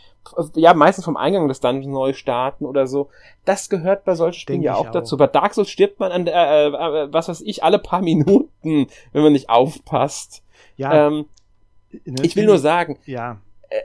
[0.56, 3.10] ja, meistens vom Eingang des Dungeons neu starten oder so.
[3.46, 5.18] Das gehört bei solchen Spielen ja auch, auch, dazu.
[5.18, 8.50] Bei Dark Souls stirbt man an der, äh, äh, was weiß ich, alle paar Minuten,
[9.14, 10.44] wenn man nicht aufpasst.
[10.76, 11.08] Ja.
[11.08, 11.26] Ähm,
[12.06, 13.42] Ne, ich will nur sagen, ja.
[13.70, 13.82] Äh,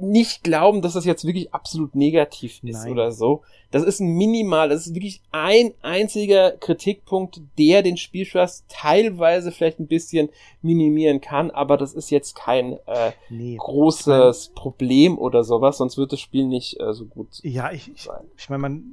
[0.00, 2.92] nicht glauben, dass das jetzt wirklich absolut negativ ist Nein.
[2.92, 3.42] oder so.
[3.70, 9.78] Das ist ein minimal, das ist wirklich ein einziger Kritikpunkt, der den Spielspaß teilweise vielleicht
[9.80, 10.30] ein bisschen
[10.62, 13.56] minimieren kann, aber das ist jetzt kein äh, Nee.
[13.58, 18.02] großes Problem oder sowas, sonst wird das Spiel nicht äh, so gut Ja, ich, ich,
[18.04, 18.24] sein.
[18.38, 18.84] ich meine, man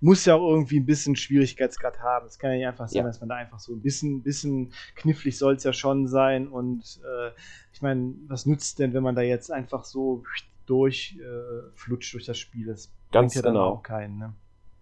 [0.00, 2.26] muss ja auch irgendwie ein bisschen Schwierigkeitsgrad haben.
[2.26, 3.08] Es kann ja nicht einfach sein, Ja.
[3.08, 6.48] dass man da einfach so ein bisschen, bisschen knifflig soll es ja schon sein.
[6.48, 7.30] Und äh,
[7.72, 10.22] ich meine, was nützt denn, wenn man da jetzt einfach so
[10.66, 12.66] durch äh, durch das Spiel?
[12.66, 13.68] Das Ganz bringt ja dann genau.
[13.70, 14.18] auch keinen.
[14.18, 14.34] Ne?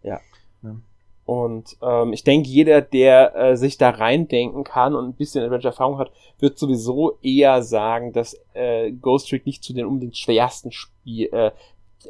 [0.02, 0.20] Ja.
[0.62, 0.80] Ne?
[1.24, 5.98] Und ähm, ich denke, jeder, der äh, sich da reindenken kann und ein bisschen Adventure-Erfahrung
[5.98, 11.28] hat, wird sowieso eher sagen, dass äh, Ghost Trick nicht zu den unbedingt schwersten Spiel,
[11.32, 11.52] äh,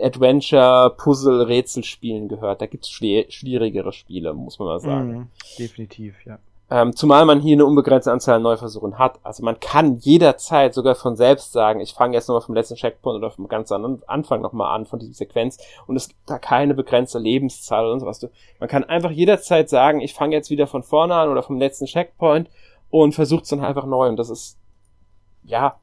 [0.00, 2.60] Adventure-Puzzle-Rätselspielen gehört.
[2.60, 5.12] Da gibt's schwierigere Spiele, muss man mal sagen.
[5.12, 5.28] Mhm,
[5.58, 6.38] definitiv, ja.
[6.72, 9.20] Ähm, zumal man hier eine unbegrenzte Anzahl an Neuversuchen hat.
[9.22, 13.18] Also man kann jederzeit sogar von selbst sagen, ich fange jetzt nochmal vom letzten Checkpoint
[13.18, 16.72] oder vom ganz anderen Anfang nochmal an von dieser Sequenz und es gibt da keine
[16.72, 18.26] begrenzte Lebenszahl oder sowas.
[18.58, 21.84] Man kann einfach jederzeit sagen, ich fange jetzt wieder von vorne an oder vom letzten
[21.84, 22.48] Checkpoint
[22.88, 24.56] und versucht es dann einfach neu und das ist,
[25.44, 25.78] ja,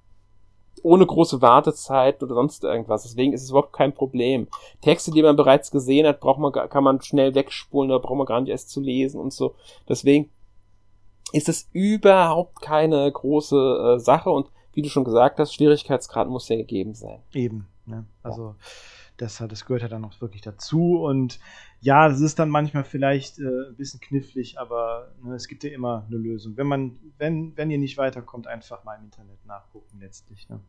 [0.83, 3.03] ohne große Wartezeit oder sonst irgendwas.
[3.03, 4.47] Deswegen ist es überhaupt kein Problem.
[4.81, 8.25] Texte, die man bereits gesehen hat, braucht man, kann man schnell wegspulen, da braucht man
[8.25, 9.55] gar nicht erst zu lesen und so.
[9.87, 10.29] Deswegen
[11.31, 16.49] ist es überhaupt keine große äh, Sache und wie du schon gesagt hast, Schwierigkeitsgrad muss
[16.49, 17.21] ja gegeben sein.
[17.33, 17.67] Eben.
[17.85, 18.05] Ne?
[18.23, 18.55] Also
[19.21, 21.03] das, das gehört ja dann auch wirklich dazu.
[21.03, 21.39] Und
[21.81, 25.71] ja, das ist dann manchmal vielleicht äh, ein bisschen knifflig, aber ne, es gibt ja
[25.71, 26.57] immer eine Lösung.
[26.57, 30.47] Wenn man, wenn, wenn ihr nicht weiterkommt, einfach mal im Internet nachgucken letztlich.
[30.49, 30.59] Ne?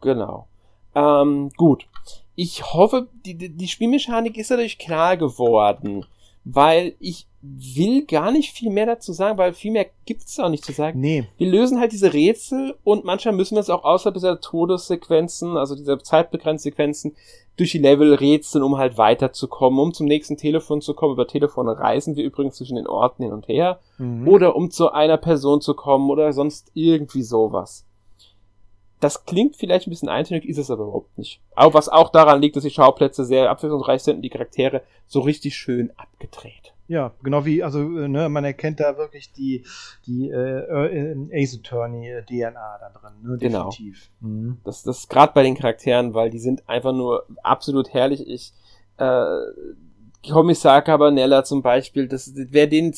[0.00, 0.46] Genau.
[0.94, 1.88] Ähm, gut.
[2.34, 6.06] Ich hoffe, die die Spielmechanik ist dadurch klar geworden,
[6.48, 10.64] weil ich will gar nicht viel mehr dazu sagen, weil viel mehr gibt's auch nicht
[10.64, 11.00] zu sagen.
[11.00, 15.56] Nee, Wir lösen halt diese Rätsel und manchmal müssen wir es auch außerhalb dieser Todessequenzen,
[15.56, 17.16] also dieser zeitbegrenzten Sequenzen,
[17.56, 21.14] durch die Level rätseln, um halt weiterzukommen, um zum nächsten Telefon zu kommen.
[21.14, 23.80] Über Telefone reisen wir übrigens zwischen den Orten hin und her.
[23.98, 24.28] Mhm.
[24.28, 27.86] Oder um zu einer Person zu kommen oder sonst irgendwie sowas.
[29.00, 31.40] Das klingt vielleicht ein bisschen eintönig, ist es aber überhaupt nicht.
[31.54, 35.20] Aber was auch daran liegt, dass die Schauplätze sehr abwechslungsreich sind und die Charaktere so
[35.20, 36.72] richtig schön abgedreht.
[36.88, 39.64] Ja, genau wie, also äh, ne, man erkennt da wirklich die,
[40.06, 43.38] die äh, äh, Ace Attorney äh, DNA da drin, ne?
[43.38, 43.70] Genau.
[43.70, 44.10] Definitiv.
[44.20, 44.58] Mhm.
[44.64, 48.26] Das, das ist gerade bei den Charakteren, weil die sind einfach nur absolut herrlich.
[48.28, 48.52] Ich,
[48.98, 49.26] äh,
[50.30, 52.92] Kommissar Cabanella zum Beispiel, das, wer den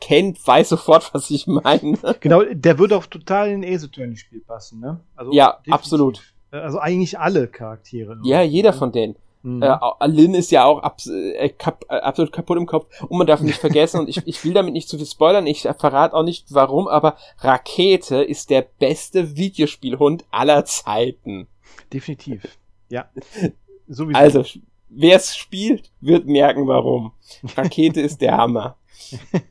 [0.00, 1.98] kennt, weiß sofort, was ich meine.
[2.20, 5.00] Genau, der würde auch total in ein Attorney Spiel passen, ne?
[5.16, 5.72] Also Ja, definitiv.
[5.74, 6.22] absolut.
[6.52, 8.18] Äh, Also eigentlich alle Charaktere.
[8.24, 9.16] Ja, jeder von denen.
[9.42, 9.62] Mhm.
[9.62, 9.76] Äh,
[10.06, 12.86] Lynn ist ja auch abs äh, kap äh, absolut kaputt im Kopf.
[13.02, 15.62] Und man darf nicht vergessen, und ich, ich will damit nicht zu viel spoilern, ich
[15.78, 21.46] verrate auch nicht warum, aber Rakete ist der beste Videospielhund aller Zeiten.
[21.92, 22.56] Definitiv.
[22.88, 23.10] Ja.
[23.86, 24.18] Sowieso.
[24.18, 24.44] Also,
[24.88, 27.12] wer es spielt, wird merken, warum.
[27.54, 28.78] Rakete ist der Hammer.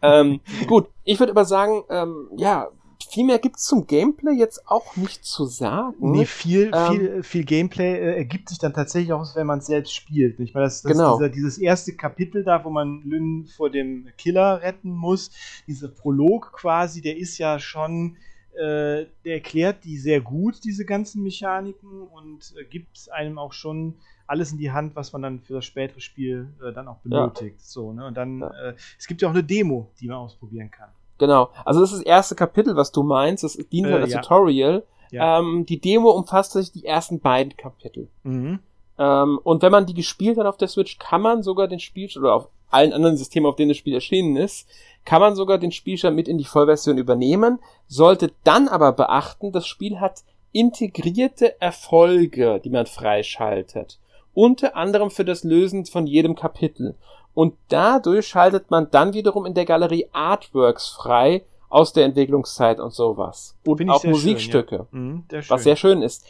[0.02, 2.70] Ähm, gut, ich würde aber sagen, ähm, ja,
[3.10, 5.96] viel mehr gibt's zum Gameplay jetzt auch nicht zu sagen.
[6.00, 9.66] Nee, viel, Ähm, viel, viel Gameplay äh, ergibt sich dann tatsächlich auch, wenn man es
[9.68, 10.40] selbst spielt.
[10.40, 11.18] Ich meine, das, das Genau.
[11.18, 15.32] dieser, dieses erste Kapitel da, wo man Lynn vor dem Killer retten muss,
[15.68, 18.18] dieser Prolog quasi, der ist ja schon,
[18.56, 23.96] äh, der erklärt die sehr gut, diese ganzen Mechaniken und äh, gibt einem auch schon
[24.28, 27.26] alles in die Hand, was man dann für das spätere Spiel äh, dann auch Ja.
[27.28, 27.62] benötigt.
[27.62, 28.06] So, ne?
[28.08, 28.70] Und dann, Ja.
[28.70, 30.90] äh, es gibt ja auch eine Demo, die man ausprobieren kann.
[31.18, 31.50] Genau.
[31.66, 33.44] Also das ist das erste Kapitel, was du meinst.
[33.44, 34.22] Das dient Äh, halt als ja.
[34.22, 34.84] Tutorial.
[35.12, 35.40] Ja.
[35.40, 38.10] Ähm, die Demo umfasst sich die ersten beiden Kapitel.
[38.24, 38.60] Mhm.
[38.98, 42.24] Ähm, und wenn man die gespielt hat auf der Switch, kann man sogar den Spielstand,
[42.26, 44.68] oder auf allen anderen Systemen, auf denen das Spiel erschienen ist,
[45.06, 49.68] kann man sogar den Spielstand mit in die Vollversion übernehmen, sollte dann aber beachten, das
[49.68, 54.00] Spiel hat integrierte Erfolge, die man freischaltet.
[54.34, 56.96] Unter anderem für das Lösen von jedem Kapitel.
[57.34, 62.94] Und dadurch schaltet man dann wiederum in der Galerie Artworks frei aus der Entwicklungszeit und
[62.94, 63.56] sowas.
[63.66, 64.88] Und Finde ich auch sehr schön, Musikstücke ja.
[64.92, 66.26] Mhm, sehr was sehr schön ist.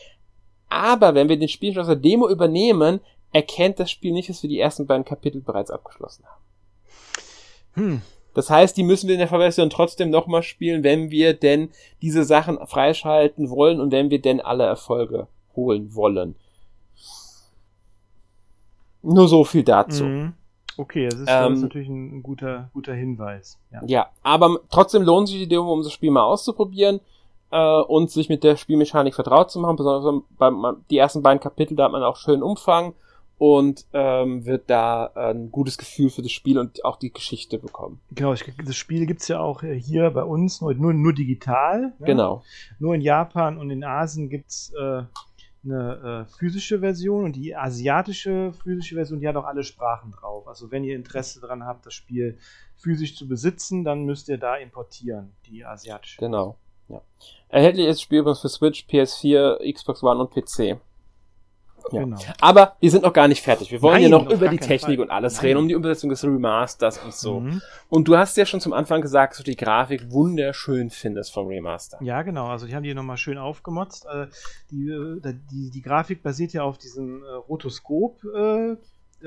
[0.69, 3.01] Aber wenn wir den Spielstand aus der Demo übernehmen,
[3.33, 6.43] erkennt das Spiel nicht, dass wir die ersten beiden Kapitel bereits abgeschlossen haben.
[7.73, 8.01] Hm.
[8.33, 11.69] Das heißt, die müssen wir in der Version trotzdem nochmal spielen, wenn wir denn
[12.01, 16.35] diese Sachen freischalten wollen und wenn wir denn alle Erfolge holen wollen.
[19.03, 20.05] Nur so viel dazu.
[20.05, 20.33] Mhm.
[20.77, 23.59] Okay, das ist, das Ähm, ist natürlich ein, ein guter, guter Hinweis.
[23.71, 23.81] Ja.
[23.85, 26.99] Ja, aber trotzdem lohnt sich die Demo, um das Spiel mal auszuprobieren
[27.51, 29.75] äh, und sich mit der Spielmechanik vertraut zu machen.
[29.75, 32.95] Besonders beim die ersten beiden Kapitel, da hat man auch schön Umfang
[33.43, 37.99] und ähm, wird da ein gutes Gefühl für das Spiel und auch die Geschichte bekommen.
[38.11, 41.91] Genau, ich, das Spiel gibt's ja auch äh, hier bei uns nur, nur, nur digital.
[41.99, 42.05] Ja?
[42.05, 42.43] Genau.
[42.79, 45.03] Nur in Japan und in Asien gibt's äh,
[45.65, 50.47] eine äh, physische Version und die asiatische physische Version, die hat auch alle Sprachen drauf.
[50.47, 52.37] Also wenn ihr Interesse daran habt, das Spiel
[52.77, 56.17] physisch zu besitzen, dann müsst ihr da importieren, die asiatische.
[56.17, 56.55] Genau.
[56.87, 57.01] Ja.
[57.49, 60.79] Erhältlich ist Spiel für Switch, PS4, Xbox One und PC.
[61.91, 62.03] Ja.
[62.03, 62.17] Genau.
[62.39, 63.71] Aber wir sind noch gar nicht fertig.
[63.71, 65.05] Wir wollen Nein, ja noch über die Technik Fall.
[65.05, 65.45] und alles Nein.
[65.45, 67.39] reden, um die Umsetzung des Remasters und so.
[67.39, 67.61] Mhm.
[67.89, 71.47] Und du hast ja schon zum Anfang gesagt, dass du die Grafik wunderschön findest vom
[71.47, 71.97] Remaster.
[72.01, 72.47] Ja, genau.
[72.47, 74.05] Also die haben die nochmal schön aufgemotzt.
[74.05, 74.27] Äh,
[74.71, 78.21] die, äh, die, die Grafik basiert ja auf diesem äh, Rotoskop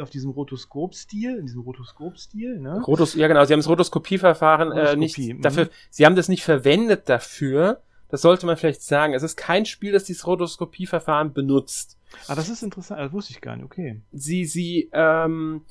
[0.00, 2.82] auf diesem Rotoskop-Stil, in diesem Rotoskop-Stil, ne?
[2.86, 5.40] Rotos, ja genau, sie haben das Rotoskopieverfahren äh, nicht mhm.
[5.40, 9.14] dafür, sie haben das nicht verwendet dafür, das sollte man vielleicht sagen.
[9.14, 11.98] Es ist kein Spiel, das dieses Rotoskopieverfahren benutzt.
[12.28, 14.00] Ah, das ist interessant, das wusste ich gar nicht, okay.
[14.12, 15.62] Sie, sie ähm,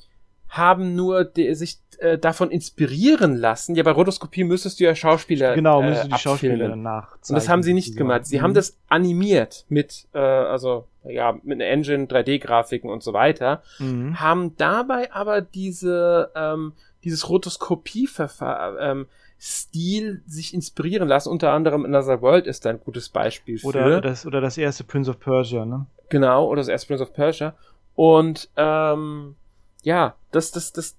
[0.48, 3.74] haben nur de, sich äh, davon inspirieren lassen.
[3.74, 7.28] Ja, bei Rotoskopie müsstest du ja Schauspieler Genau, müsstest äh, du die Schauspieler nachzeichnen.
[7.28, 8.26] Und das haben sie nicht gemacht.
[8.26, 8.42] Sie mhm.
[8.42, 13.62] haben das animiert mit, äh, also ja, mit einer Engine, 3D-Grafiken und so weiter.
[13.78, 14.20] Mhm.
[14.20, 19.06] Haben dabei aber diese, ähm, dieses Rotoskopieverfahren, ähm,
[19.38, 21.28] Stil sich inspirieren lassen.
[21.28, 23.66] Unter anderem Another World ist ein gutes Beispiel für.
[23.66, 25.86] Oder das, oder das erste Prince of Persia, ne?
[26.08, 27.54] Genau, oder das erste Prince of Persia.
[27.94, 29.36] Und ähm,
[29.82, 30.96] ja, das, das, das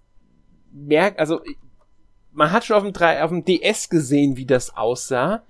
[0.71, 1.41] merkt, also
[2.31, 5.41] man hat schon auf dem, 3, auf dem DS gesehen, wie das aussah.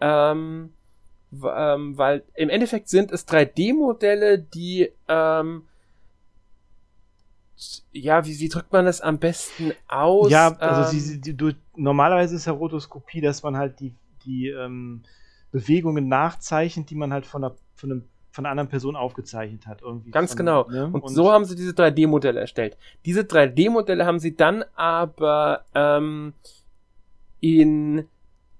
[0.00, 0.72] Ähm,
[1.32, 5.64] ähm, weil im Endeffekt sind es 3D-Modelle, die ähm,
[7.92, 10.30] ja, wie, wie drückt man das am besten aus?
[10.30, 13.94] Ja, also ähm, sie, die, du, normalerweise ist ja Rotoskopie, dass man halt die,
[14.24, 15.02] die ähm,
[15.50, 19.82] Bewegungen nachzeichnet, die man halt von, einer, von einem von einer anderen Person aufgezeichnet hat.
[19.82, 20.68] Irgendwie Ganz von, genau.
[20.68, 20.84] Ne?
[20.84, 22.76] Und, und, so haben sie diese 3D-Modelle erstellt.
[23.04, 26.34] Diese 3D-Modelle haben sie dann aber ähm,
[27.40, 28.06] in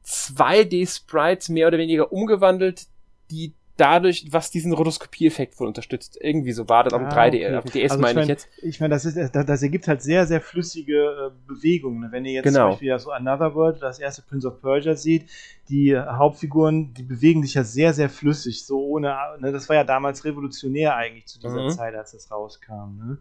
[0.04, 2.86] 2D-Sprites mehr oder weniger umgewandelt,
[3.30, 6.18] die dadurch, was diesen Rotoskopie-Effekt wohl unterstützt.
[6.20, 7.56] Irgendwie so war das auf dem 3D, okay.
[7.56, 8.48] auf dem DS also meine ich, ich jetzt.
[8.62, 12.12] Ich meine, das, ist, das, das ergibt halt sehr, sehr flüssige äh, Bewegungen.
[12.12, 12.66] Wenn ihr jetzt genau.
[12.66, 15.30] zum Beispiel so Another World, das erste Prince of Persia sieht,
[15.68, 19.84] die Hauptfiguren, die bewegen sich ja sehr, sehr flüssig, so ohne, ne, das war ja
[19.84, 21.70] damals revolutionär eigentlich zu dieser mhm.
[21.70, 22.96] Zeit, als das rauskam.
[22.98, 23.18] Ne?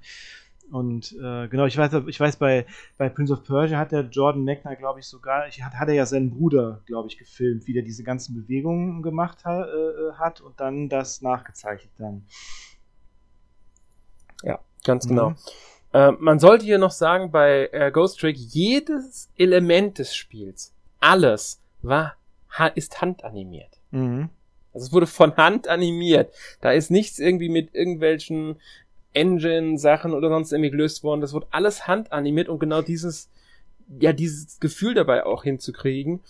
[0.72, 2.66] Und äh, genau, ich weiß, ich weiß, bei,
[2.98, 5.94] bei Prince of Persia hat der Jordan Mechner, glaube ich, sogar, ich, hat, hat er
[5.94, 10.42] ja seinen Bruder, glaube ich, gefilmt, wie der diese ganzen Bewegungen gemacht ha, äh, hat
[10.42, 12.26] und dann das nachgezeichnet dann.
[14.44, 15.10] Ja, ganz mhm.
[15.10, 15.36] genau.
[15.94, 21.62] Äh, man sollte hier noch sagen, bei äh, Ghost Trick, jedes Element des Spiels, alles,
[21.82, 22.16] war,
[22.50, 23.80] ha, ist handanimiert.
[23.92, 24.30] Mhm.
[24.74, 26.34] Also es wurde von Hand animiert.
[26.62, 28.60] Da ist nichts irgendwie mit irgendwelchen
[29.14, 31.22] Engine-Sachen oder sonst irgendwie gelöst worden.
[31.22, 33.30] Das wird alles handanimiert, um genau dieses,
[34.00, 36.22] ja, dieses Gefühl dabei auch hinzukriegen.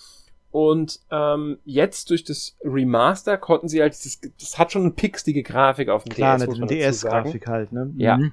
[0.52, 5.44] Und ähm, jetzt durch das Remaster konnten sie halt dieses, das hat schon eine pixelige
[5.44, 6.46] Grafik auf dem Klar, DS.
[6.56, 7.94] Klar, DS-Grafik halt, ne?
[7.98, 8.18] Ja.
[8.18, 8.32] Mhm.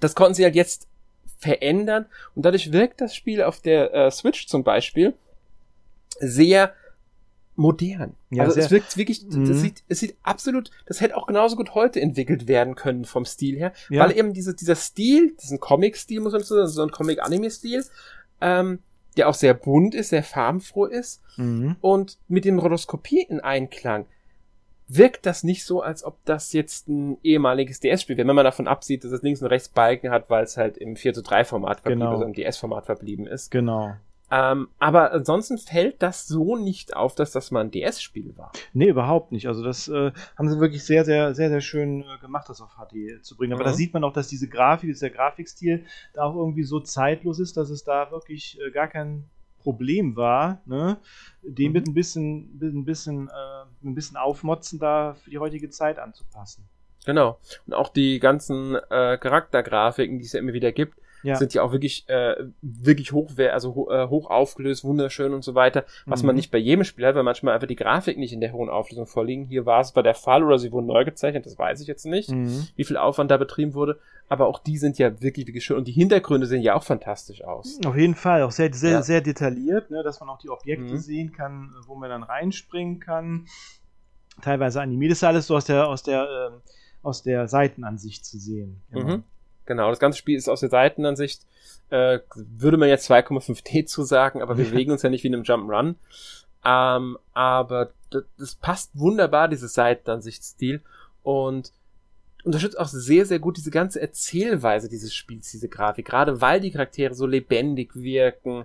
[0.00, 0.86] Das konnten sie halt jetzt
[1.38, 5.14] verändern und dadurch wirkt das Spiel auf der äh, Switch zum Beispiel
[6.20, 6.72] sehr
[7.58, 8.14] modern.
[8.30, 9.48] Ja, also es wirkt wirklich, mhm.
[9.48, 13.24] das sieht, es sieht absolut, das hätte auch genauso gut heute entwickelt werden können vom
[13.24, 14.04] Stil her, ja.
[14.04, 17.84] weil eben diese, dieser Stil, diesen Comic-Stil muss man sagen, so ein Comic-Anime-Stil,
[18.40, 18.78] ähm,
[19.16, 21.76] der auch sehr bunt ist, sehr farbenfroh ist mhm.
[21.80, 24.06] und mit dem Rotoskopie in Einklang
[24.86, 28.68] wirkt das nicht so, als ob das jetzt ein ehemaliges DS-Spiel wäre, wenn man davon
[28.68, 31.44] absieht, dass es links und rechts Balken hat, weil es halt im 4 zu 3
[31.44, 32.20] Format verblieben genau.
[32.20, 33.50] ist, im DS-Format verblieben ist.
[33.50, 33.94] Genau.
[34.30, 38.52] Ähm, aber ansonsten fällt das so nicht auf, dass das mal ein DS-Spiel war.
[38.72, 39.46] Nee, überhaupt nicht.
[39.48, 42.76] Also das äh, haben sie wirklich sehr, sehr, sehr, sehr schön äh, gemacht, das auf
[42.76, 43.54] HD zu bringen.
[43.54, 43.68] Aber mhm.
[43.68, 47.56] da sieht man auch, dass diese Grafik, dieser Grafikstil da auch irgendwie so zeitlos ist,
[47.56, 49.24] dass es da wirklich äh, gar kein
[49.62, 50.98] Problem war, ne?
[51.42, 51.72] den mhm.
[51.72, 56.68] mit ein bisschen, ein bisschen, äh, ein bisschen Aufmotzen da für die heutige Zeit anzupassen.
[57.06, 57.38] Genau.
[57.66, 61.36] Und auch die ganzen äh, Charaktergrafiken, die es ja immer wieder gibt, ja.
[61.36, 65.54] sind ja auch wirklich, äh, wirklich hochwer also ho äh, hoch aufgelöst, wunderschön und so
[65.54, 66.28] weiter, was mhm.
[66.28, 68.68] man nicht bei jedem Spiel hat, weil manchmal einfach die Grafik nicht in der hohen
[68.68, 69.46] Auflösung vorliegen.
[69.46, 72.06] Hier war es bei der Fall oder sie wurden neu gezeichnet, das weiß ich jetzt
[72.06, 72.68] nicht, mhm.
[72.76, 75.88] wie viel Aufwand da betrieben wurde, aber auch die sind ja wirklich, wirklich schön und
[75.88, 77.78] die Hintergründe sehen ja auch fantastisch aus.
[77.84, 79.02] Auf jeden Fall, auch sehr, sehr, ja.
[79.02, 80.98] sehr detailliert, ne, dass man auch die Objekte mhm.
[80.98, 83.46] sehen kann, wo man dann reinspringen kann.
[84.42, 86.70] Teilweise animiert ist alles so aus der, aus der, äh,
[87.02, 88.82] aus der Seitenansicht zu sehen.
[88.90, 89.24] Mhm.
[89.68, 91.42] Genau, das ganze Spiel ist aus der Seitenansicht,
[91.90, 95.34] äh, würde man jetzt 2,5D zu sagen, aber wir bewegen uns ja nicht wie in
[95.34, 95.96] einem Jump'n'Run.
[96.64, 100.80] Ähm, aber das, das passt wunderbar, dieses Seitenansichtsstil
[101.22, 101.70] und
[102.44, 106.70] unterstützt auch sehr, sehr gut diese ganze Erzählweise dieses Spiels, diese Grafik, gerade weil die
[106.70, 108.64] Charaktere so lebendig wirken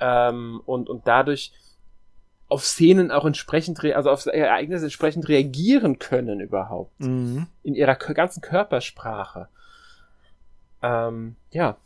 [0.00, 1.52] ähm, und, und dadurch
[2.48, 7.00] auf Szenen auch entsprechend, also auf Ereignisse entsprechend reagieren können überhaupt.
[7.00, 7.46] Mhm.
[7.62, 9.48] In ihrer ganzen Körpersprache.
[10.82, 11.76] Ähm, ja.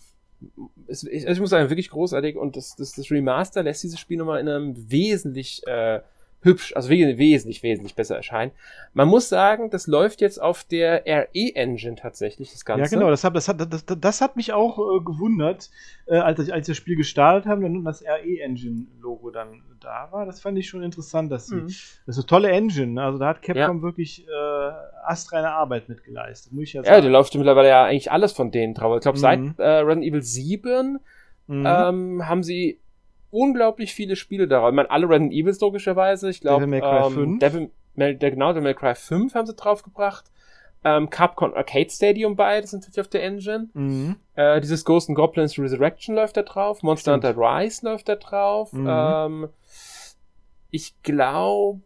[0.86, 3.98] Es, ich, also ich muss sagen, wirklich großartig und das, das, das Remaster lässt dieses
[3.98, 6.00] Spiel nochmal in einem wesentlich äh,
[6.42, 8.52] hübsch, also wesentlich, wesentlich besser erscheinen.
[8.94, 12.84] Man muss sagen, das läuft jetzt auf der RE-Engine tatsächlich, das Ganze.
[12.84, 15.70] Ja, genau, das hat, das hat, das, das hat mich auch äh, gewundert,
[16.06, 20.26] äh, als, ich, als wir das Spiel gestartet haben, dann das RE-Engine-Logo dann da war.
[20.26, 21.66] Das fand ich schon interessant, dass sie, mhm.
[21.66, 23.02] das ist eine tolle Engine, ne?
[23.02, 23.82] also da hat Capcom ja.
[23.82, 24.70] wirklich äh,
[25.04, 26.94] astreine Arbeit mitgeleistet, muss ich ja sagen.
[26.94, 28.96] Ja, da läuft mittlerweile ja eigentlich alles von denen drauf.
[28.96, 29.20] Ich glaube, mhm.
[29.20, 30.98] seit äh, Resident Evil 7
[31.46, 31.66] mhm.
[31.66, 32.80] ähm, haben sie
[33.36, 34.70] unglaublich viele Spiele darauf.
[34.70, 36.30] Ich meine, alle Resident Evils logischerweise.
[36.30, 37.38] Ich glaube, Devil May Cry ähm, 5.
[37.40, 40.24] Devil, der, genau, Devil May Cry 5 haben sie draufgebracht.
[40.84, 43.68] Ähm, Capcom Arcade Stadium bei, das sind natürlich auf der Engine.
[43.74, 44.16] Mhm.
[44.34, 46.82] Äh, dieses Ghost and Goblins Resurrection läuft da drauf.
[46.82, 48.72] Monster Hunter Rise läuft da drauf.
[48.72, 48.86] Mhm.
[48.88, 49.48] Ähm,
[50.70, 51.82] ich glaube,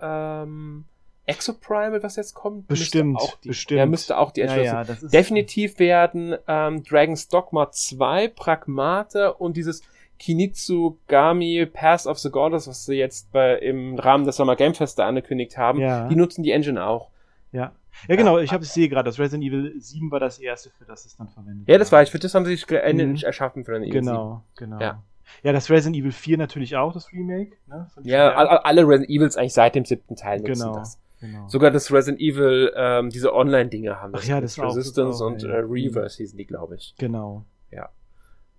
[0.00, 0.84] ähm,
[1.26, 3.78] Exoprimal, was jetzt kommt, bestimmt, auch die, bestimmt.
[3.78, 9.82] Der müsste auch die ja, ja, Definitiv werden ähm, Dragon's Dogma 2, Pragmata und dieses
[10.18, 15.00] Kinitsugami Pass of the Goddess, was sie jetzt bei, im Rahmen des Summer Game Fest
[15.00, 16.08] angekündigt haben, ja.
[16.08, 17.10] die nutzen die Engine auch.
[17.52, 17.72] Ja.
[18.08, 20.84] Ja, genau, ich habe es sehe gerade, das Resident Evil 7 war das erste, für
[20.84, 23.26] das es dann verwendet Ja, das war ich, für das haben sie sich endlich mhm.
[23.26, 24.70] erschaffen für Resident Evil Genau, 7.
[24.70, 24.80] genau.
[24.80, 25.02] Ja.
[25.42, 27.56] Ja, das Resident Evil 4 natürlich auch, das Remake.
[27.66, 30.76] Ne, ja, alle Resident Evils eigentlich seit dem siebten Teil nutzen genau.
[30.76, 30.98] das.
[31.26, 31.48] Genau.
[31.48, 34.22] Sogar das Resident Evil, ähm, diese Online-Dinge haben das.
[34.22, 35.50] Ach ja, das Resistance auch, und ja.
[35.50, 36.94] äh, Reverse hießen die, glaube ich.
[36.98, 37.44] Genau.
[37.70, 37.90] Ja.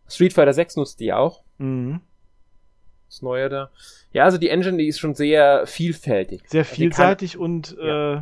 [0.07, 1.43] Street Fighter 6 nutzt die auch.
[1.57, 2.01] Mhm.
[3.09, 3.71] Das Neue da.
[4.11, 6.43] Ja, also die Engine, die ist schon sehr vielfältig.
[6.47, 8.15] Sehr also vielseitig kann, und ja.
[8.15, 8.21] äh,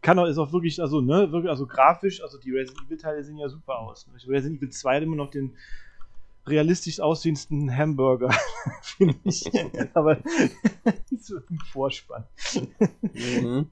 [0.00, 3.36] kann auch, ist auch wirklich, also, ne, wirklich, also grafisch, also die Resident Evil-Teile sehen
[3.36, 4.06] ja super aus.
[4.26, 5.54] Resident Evil 2 hat immer noch den
[6.46, 8.30] realistisch aussehendsten Hamburger,
[8.82, 9.44] finde ich.
[9.94, 10.18] Aber
[11.18, 12.24] so ein Vorspann.
[13.12, 13.70] Mhm.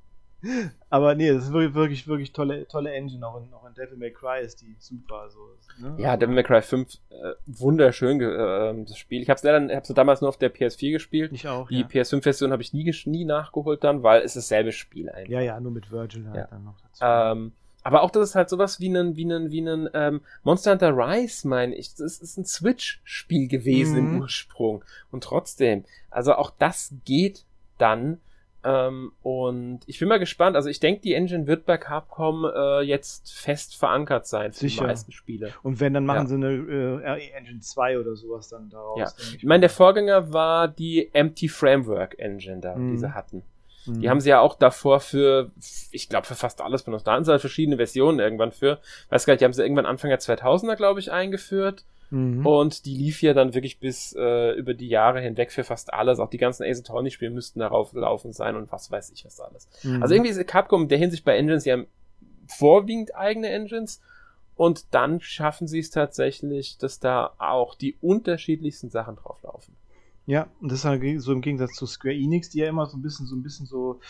[0.88, 3.26] Aber nee, das ist wirklich, wirklich, wirklich tolle, tolle Engine.
[3.26, 5.28] Auch in, auch in Devil May Cry ist die super.
[5.30, 5.38] So,
[5.78, 5.96] ne?
[5.98, 9.22] Ja, Devil May Cry 5, äh, wunderschön äh, das Spiel.
[9.22, 11.32] Ich habe es leider hab's damals nur auf der PS4 gespielt.
[11.32, 11.68] Ich auch.
[11.68, 11.86] Die ja.
[11.86, 15.30] PS5-Version habe ich nie, nie nachgeholt dann, weil es dasselbe Spiel eigentlich.
[15.30, 16.46] Ja, ja, nur mit Virgil halt ja.
[16.50, 17.04] dann noch dazu.
[17.04, 20.72] Ähm, aber auch das ist halt sowas wie ein, wie ein, wie ein ähm, Monster
[20.72, 21.94] Hunter Rise, meine ich.
[21.94, 24.14] Das ist ein Switch-Spiel gewesen mhm.
[24.14, 24.84] im Ursprung.
[25.10, 27.44] Und trotzdem, also auch das geht
[27.78, 28.20] dann.
[28.62, 30.56] Ähm, und ich bin mal gespannt.
[30.56, 34.82] Also ich denke, die Engine wird bei Capcom äh, jetzt fest verankert sein für Sicher.
[34.82, 35.52] die meisten Spiele.
[35.62, 36.26] Und wenn, dann machen ja.
[36.26, 38.98] sie eine äh, RE Engine 2 oder sowas dann daraus.
[38.98, 39.12] Ja.
[39.18, 42.92] Ich, ich meine, der Vorgänger war die Empty Framework Engine da, mhm.
[42.92, 43.42] die sie hatten.
[43.86, 44.10] Die mhm.
[44.10, 45.50] haben sie ja auch davor für,
[45.90, 47.06] ich glaube, für fast alles benutzt.
[47.06, 48.78] Da hatten sie halt verschiedene Versionen irgendwann für.
[49.08, 51.84] Weiß gar nicht, die haben sie irgendwann Anfang der 2000er, glaube ich, eingeführt.
[52.10, 52.44] Mhm.
[52.44, 56.18] Und die lief ja dann wirklich bis äh, über die Jahre hinweg für fast alles.
[56.18, 59.68] Auch die ganzen Ace Attorney-Spiele müssten darauf laufen sein und was weiß ich was alles.
[59.82, 60.02] Mhm.
[60.02, 61.86] Also irgendwie ist Capcom in der Hinsicht bei Engines, die haben
[62.46, 64.00] vorwiegend eigene Engines.
[64.56, 69.74] Und dann schaffen sie es tatsächlich, dass da auch die unterschiedlichsten Sachen drauf laufen.
[70.26, 72.98] Ja, und das ist halt so im Gegensatz zu Square Enix, die ja immer so
[72.98, 74.00] ein bisschen, so ein bisschen so,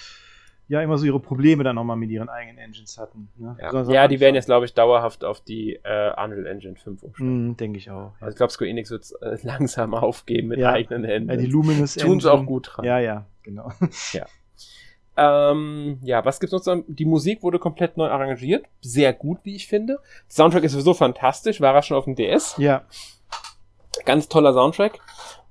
[0.70, 3.28] ja, immer so ihre Probleme dann auch mal mit ihren eigenen Engines hatten.
[3.36, 3.56] Ne?
[3.60, 7.48] Ja, ja die werden jetzt, glaube ich, dauerhaft auf die äh, Unreal Engine 5 umstellen.
[7.48, 8.12] Mm, Denke ich auch.
[8.12, 8.12] Ja.
[8.20, 10.70] Also ich glaube, Square Enix wird äh, langsam aufgeben mit ja.
[10.70, 11.28] eigenen Händen.
[11.28, 12.84] Ja, die Luminous Tun sie auch gut dran.
[12.84, 13.72] Ja, ja, genau.
[14.12, 14.26] Ja.
[15.16, 16.84] Ähm, ja, was gibt's noch zu sagen?
[16.86, 18.64] Die Musik wurde komplett neu arrangiert.
[18.80, 19.94] Sehr gut, wie ich finde.
[20.28, 21.60] Der Soundtrack ist sowieso fantastisch.
[21.60, 22.54] War er schon auf dem DS?
[22.58, 22.84] Ja.
[24.04, 25.00] Ganz toller Soundtrack.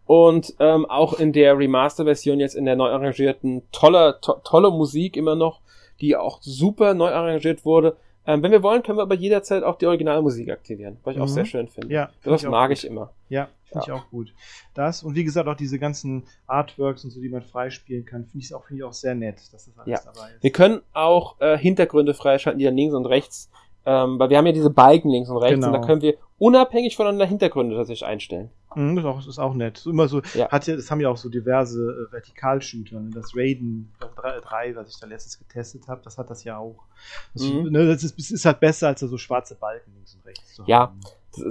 [0.09, 5.15] Und ähm, auch in der Remaster-Version jetzt in der neu arrangierten tolle, to tolle Musik
[5.15, 5.61] immer noch,
[6.01, 7.95] die auch super neu arrangiert wurde.
[8.25, 11.23] Ähm, wenn wir wollen, können wir aber jederzeit auch die Originalmusik aktivieren, was ich mhm.
[11.25, 11.93] auch sehr schön finde.
[11.93, 13.13] Ja, das ich mag ich immer.
[13.29, 13.93] Ja, finde ja.
[13.93, 14.33] ich auch gut.
[14.73, 18.43] Das und wie gesagt auch diese ganzen Artworks und so, die man freispielen kann, finde
[18.43, 20.11] ich auch, finde ich auch sehr nett, dass das alles ja.
[20.11, 20.41] dabei ist.
[20.41, 23.51] Wir können auch äh, Hintergründe freischalten, die dann links und rechts
[23.85, 25.67] ähm, weil wir haben ja diese Balken links und rechts genau.
[25.67, 25.87] und da genau.
[25.87, 28.49] können wir unabhängig voneinander Hintergründe tatsächlich einstellen.
[28.75, 29.85] Mhm, das, ist auch, ist auch nett.
[29.85, 30.49] Immer so, ja.
[30.49, 32.99] hat ja, das haben ja auch so diverse äh, Vertikalshooter.
[32.99, 33.09] Ne?
[33.13, 36.83] Das Raiden 3, was ich da letztens getestet habe, das hat das ja auch.
[37.33, 37.71] Das, mhm.
[37.71, 40.79] ne, das, ist, ist, halt besser, als so schwarze Balken links und rechts zu ja.
[40.81, 40.99] haben.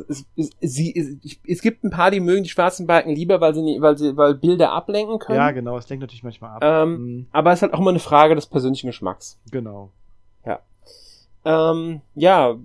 [0.09, 3.63] Es, es, sie, es, gibt ein paar, die mögen die schwarzen Balken lieber, weil sie,
[3.81, 5.39] weil sie weil Bilder ablenken können.
[5.39, 6.63] Ja, genau, es lenkt natürlich manchmal ab.
[6.63, 7.27] Ähm, mhm.
[7.33, 9.41] Aber es ist halt auch immer eine Frage des persönlichen Geschmacks.
[9.51, 9.91] Genau.
[11.49, 11.71] Ja.
[11.71, 12.57] Ähm, ja,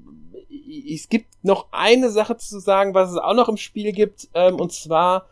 [0.92, 4.56] es gibt noch eine Sache zu sagen, was es auch noch im Spiel gibt, ähm,
[4.56, 5.28] und zwar,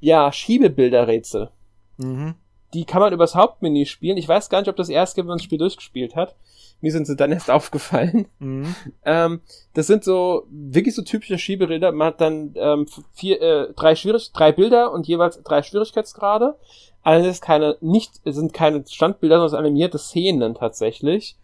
[0.00, 1.50] ja, Schiebebilderrätsel.
[1.98, 2.34] Mhm.
[2.74, 4.16] Die kann man übers Hauptmenü spielen.
[4.16, 6.36] Ich weiß gar nicht, ob das erst wenn man das Spiel durchgespielt hat.
[6.80, 8.26] Mir sind sie dann erst aufgefallen.
[8.38, 8.74] Mhm.
[9.04, 9.40] Ähm,
[9.74, 11.92] das sind so wirklich so typische Schieberäder.
[11.92, 16.56] Man hat dann ähm, vier, äh, drei, Schwierig drei Bilder und jeweils drei Schwierigkeitsgrade.
[17.02, 21.36] Allerdings keine, nicht, sind keine Standbilder, sondern animierte Szenen tatsächlich.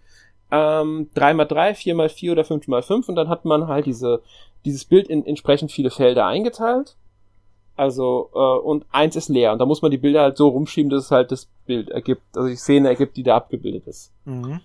[0.51, 4.22] Ähm, 3x3, 4x4 oder 5x5 und dann hat man halt diese,
[4.64, 6.97] dieses Bild in entsprechend viele Felder eingeteilt.
[7.76, 9.53] Also, äh, und eins ist leer.
[9.53, 12.22] Und da muss man die Bilder halt so rumschieben, dass es halt das Bild ergibt,
[12.34, 14.12] also die Szene ergibt, die da abgebildet ist.
[14.24, 14.61] Mhm.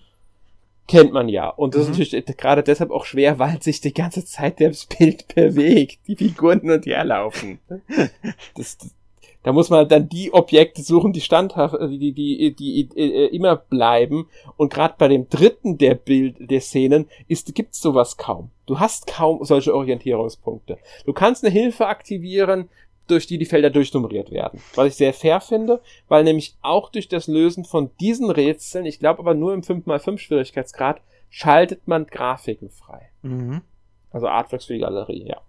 [0.88, 1.48] Kennt man ja.
[1.48, 1.92] Und das mhm.
[1.92, 5.98] ist natürlich gerade deshalb auch schwer, weil sich die ganze Zeit das Bild bewegt.
[6.06, 7.58] Die Figuren hin und her laufen.
[8.56, 8.94] das, das,
[9.42, 13.26] da muss man dann die Objekte suchen, die standhaft, die, die, die, die, die äh,
[13.34, 14.28] immer bleiben.
[14.56, 18.50] Und gerade bei dem dritten der Bild, der Szenen, ist, gibt's sowas kaum.
[18.66, 20.78] Du hast kaum solche Orientierungspunkte.
[21.04, 22.68] Du kannst eine Hilfe aktivieren,
[23.08, 24.60] durch die die Felder durchnummeriert werden.
[24.74, 29.00] Was ich sehr fair finde, weil nämlich auch durch das Lösen von diesen Rätseln, ich
[29.00, 33.10] glaube aber nur im 5x5 Schwierigkeitsgrad, schaltet man Grafiken frei.
[33.22, 33.62] Mhm.
[34.10, 35.40] Also Artworks für die Galerie, ja.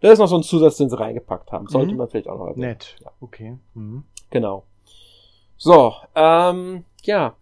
[0.00, 1.66] Das ist noch so ein Zusatz, den sie reingepackt haben.
[1.68, 1.98] Sollte mhm.
[1.98, 2.68] man vielleicht auch noch erwähnen.
[2.68, 2.96] Nett.
[3.02, 3.10] Ja.
[3.20, 3.56] Okay.
[3.74, 4.04] Mhm.
[4.30, 4.64] Genau.
[5.56, 7.34] So, ähm, ja.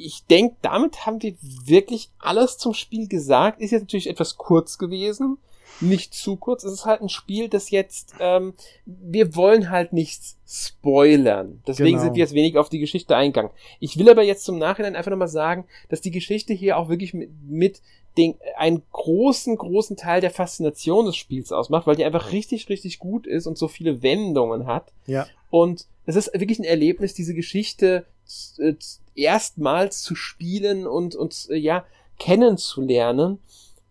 [0.00, 3.60] Ich denke, damit haben wir wirklich alles zum Spiel gesagt.
[3.60, 5.38] Ist jetzt natürlich etwas kurz gewesen
[5.80, 6.64] nicht zu kurz.
[6.64, 11.62] Es ist halt ein Spiel, das jetzt, ähm, wir wollen halt nichts spoilern.
[11.66, 12.02] Deswegen genau.
[12.04, 13.52] sind wir jetzt wenig auf die Geschichte eingegangen.
[13.80, 17.14] Ich will aber jetzt zum Nachhinein einfach nochmal sagen, dass die Geschichte hier auch wirklich
[17.14, 17.82] mit, mit
[18.18, 22.98] den, einen großen, großen Teil der Faszination des Spiels ausmacht, weil die einfach richtig, richtig
[22.98, 24.92] gut ist und so viele Wendungen hat.
[25.06, 25.26] Ja.
[25.50, 28.04] Und es ist wirklich ein Erlebnis, diese Geschichte
[28.58, 28.74] äh,
[29.14, 31.84] erstmals zu spielen und, und äh, ja,
[32.18, 33.38] kennenzulernen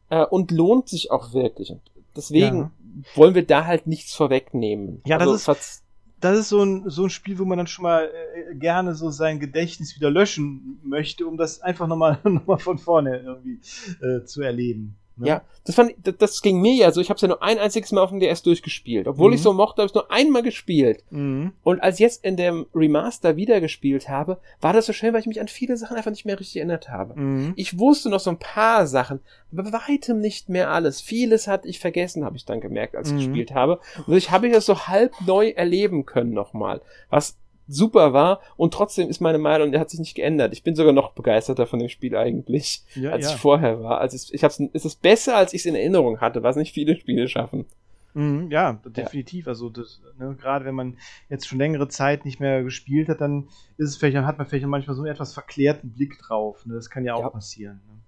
[0.09, 1.71] äh, und lohnt sich auch wirklich.
[1.71, 1.81] Und
[2.15, 2.71] deswegen ja.
[3.15, 5.01] wollen wir da halt nichts vorwegnehmen.
[5.05, 5.83] Ja, also, das ist
[6.19, 9.09] das ist so ein, so ein Spiel, wo man dann schon mal äh, gerne so
[9.11, 13.59] sein Gedächtnis wieder löschen möchte, um das einfach nochmal noch mal von vorne irgendwie
[14.01, 14.97] äh, zu erleben.
[15.17, 15.27] Ne?
[15.27, 17.01] Ja, das, fand, das, das ging mir ja so.
[17.01, 19.07] Ich habe es ja nur ein einziges Mal auf dem DS durchgespielt.
[19.07, 19.35] Obwohl mhm.
[19.35, 21.03] ich so mochte, habe ich nur einmal gespielt.
[21.09, 21.53] Mhm.
[21.63, 25.21] Und als ich jetzt in dem Remaster wieder gespielt habe, war das so schön, weil
[25.21, 27.19] ich mich an viele Sachen einfach nicht mehr richtig erinnert habe.
[27.19, 27.53] Mhm.
[27.55, 29.19] Ich wusste noch so ein paar Sachen,
[29.51, 31.01] aber bei weitem nicht mehr alles.
[31.01, 33.19] Vieles hatte ich vergessen, habe ich dann gemerkt, als ich mhm.
[33.19, 33.79] gespielt habe.
[34.05, 36.81] Und ich habe ich das so halb neu erleben können nochmal.
[37.09, 37.37] Was
[37.67, 40.53] super war und trotzdem ist meine Meinung, der hat sich nicht geändert.
[40.53, 43.31] Ich bin sogar noch begeisterter von dem Spiel eigentlich, ja, als ja.
[43.31, 43.99] ich vorher war.
[43.99, 46.73] Also ich, ich hab's, es ist besser, als ich es in Erinnerung hatte, was nicht
[46.73, 47.65] viele Spiele schaffen.
[48.13, 49.45] Mhm, ja, definitiv.
[49.45, 49.51] Ja.
[49.51, 50.97] Also das, ne, gerade wenn man
[51.29, 53.47] jetzt schon längere Zeit nicht mehr gespielt hat, dann
[53.77, 56.65] ist es vielleicht, hat man vielleicht manchmal so einen etwas verklärten Blick drauf.
[56.65, 56.73] Ne?
[56.73, 57.79] Das kann ja auch passieren.
[57.87, 57.99] Ne?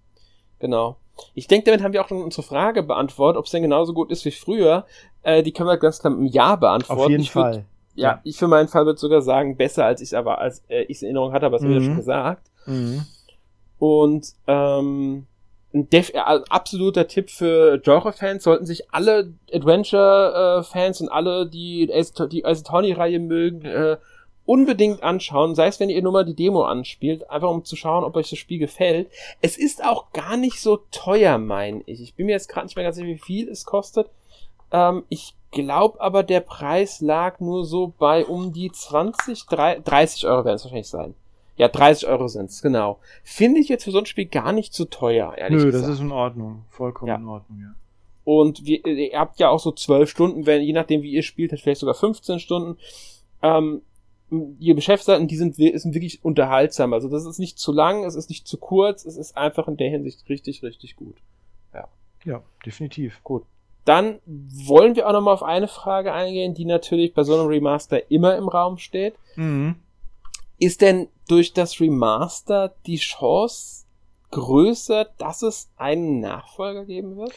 [0.59, 0.97] Genau.
[1.35, 4.11] Ich denke, damit haben wir auch schon unsere Frage beantwortet, ob es denn genauso gut
[4.11, 4.85] ist wie früher.
[5.21, 7.01] Äh, die können wir ganz klar mit einem Ja beantworten.
[7.01, 7.65] Auf jeden ich Fall.
[7.95, 10.83] Ja, ja, ich für meinen Fall würde sogar sagen, besser als ich aber als äh,
[10.83, 11.69] ich es in Erinnerung hatte, aber es mhm.
[11.69, 12.47] wird ja schon gesagt.
[12.65, 13.05] Mhm.
[13.79, 15.25] Und ähm,
[15.73, 22.41] ein Def äh, absoluter Tipp für Genre-Fans sollten sich alle Adventure-Fans und alle, die die
[22.41, 23.97] Isotoni-Reihe mögen, äh,
[24.45, 28.03] unbedingt anschauen, sei es, wenn ihr nur mal die Demo anspielt, einfach um zu schauen,
[28.03, 29.07] ob euch das Spiel gefällt.
[29.41, 32.01] Es ist auch gar nicht so teuer, meine ich.
[32.01, 34.09] Ich bin mir jetzt gerade nicht mehr ganz sicher, wie viel es kostet.
[34.71, 40.45] Ähm, ich glaube aber, der Preis lag nur so bei um die 20, 30 Euro
[40.45, 41.15] werden es wahrscheinlich sein.
[41.57, 42.99] Ja, 30 Euro sind's genau.
[43.23, 45.83] Finde ich jetzt für so ein Spiel gar nicht so teuer, ehrlich Nö, gesagt.
[45.83, 46.63] Nö, das ist in Ordnung.
[46.69, 47.15] Vollkommen ja.
[47.15, 47.75] in Ordnung, ja.
[48.23, 51.51] Und wir, ihr habt ja auch so 12 Stunden, wenn, je nachdem wie ihr spielt,
[51.59, 52.77] vielleicht sogar 15 Stunden.
[53.41, 53.81] Ähm,
[54.59, 56.93] ihr beschäftigt seid und die sind, sind wirklich unterhaltsam.
[56.93, 59.77] Also das ist nicht zu lang, es ist nicht zu kurz, es ist einfach in
[59.77, 61.15] der Hinsicht richtig, richtig gut.
[61.73, 61.87] Ja.
[62.23, 63.21] Ja, definitiv.
[63.23, 63.43] Gut.
[63.85, 68.11] Dann wollen wir auch nochmal auf eine Frage eingehen, die natürlich bei so einem Remaster
[68.11, 69.15] immer im Raum steht.
[69.35, 69.75] Mhm.
[70.59, 73.85] Ist denn durch das Remaster die Chance
[74.31, 77.33] größer, dass es einen Nachfolger geben wird?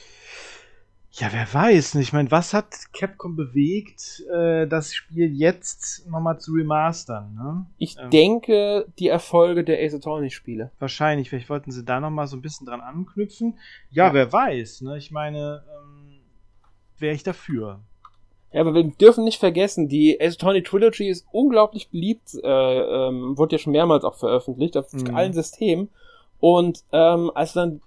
[1.14, 2.08] Ja, wer weiß nicht.
[2.08, 7.34] Ich meine, was hat Capcom bewegt, äh, das Spiel jetzt nochmal zu remastern?
[7.34, 7.66] Ne?
[7.76, 10.70] Ich ähm, denke, die Erfolge der Ace Attorney-Spiele.
[10.78, 11.28] Wahrscheinlich.
[11.28, 13.58] Vielleicht wollten sie da nochmal so ein bisschen dran anknüpfen.
[13.90, 14.14] Ja, ja.
[14.14, 14.80] wer weiß.
[14.80, 14.96] Ne?
[14.96, 16.01] Ich meine, ähm,
[17.02, 17.80] wäre ich dafür.
[18.52, 23.56] Ja, aber wir dürfen nicht vergessen, die Attorney Trilogy ist unglaublich beliebt, äh, ähm, wurde
[23.56, 25.14] ja schon mehrmals auch veröffentlicht auf mhm.
[25.14, 25.90] allen Systemen.
[26.38, 27.80] Und ähm, als dann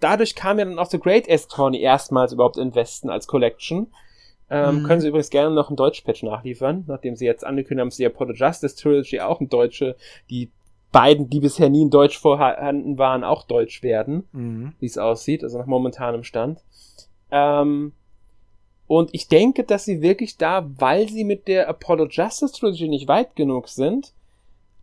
[0.00, 3.88] dadurch kam ja dann auch The Great Ace Attorney erstmals überhaupt in Westen als Collection.
[4.50, 4.86] Ähm, mhm.
[4.86, 8.06] Können Sie übrigens gerne noch einen Deutsch-Patch nachliefern, nachdem Sie jetzt angekündigt haben, dass die
[8.06, 9.96] Apollo Justice Trilogy auch ein Deutsche,
[10.30, 10.50] die
[10.90, 14.72] beiden, die bisher nie in Deutsch vorhanden waren, auch Deutsch werden, mhm.
[14.78, 16.60] wie es aussieht, also nach momentanem Stand.
[17.30, 17.92] Ähm,
[18.92, 23.08] und ich denke, dass sie wirklich da, weil sie mit der Apollo Justice Trilogy nicht
[23.08, 24.12] weit genug sind,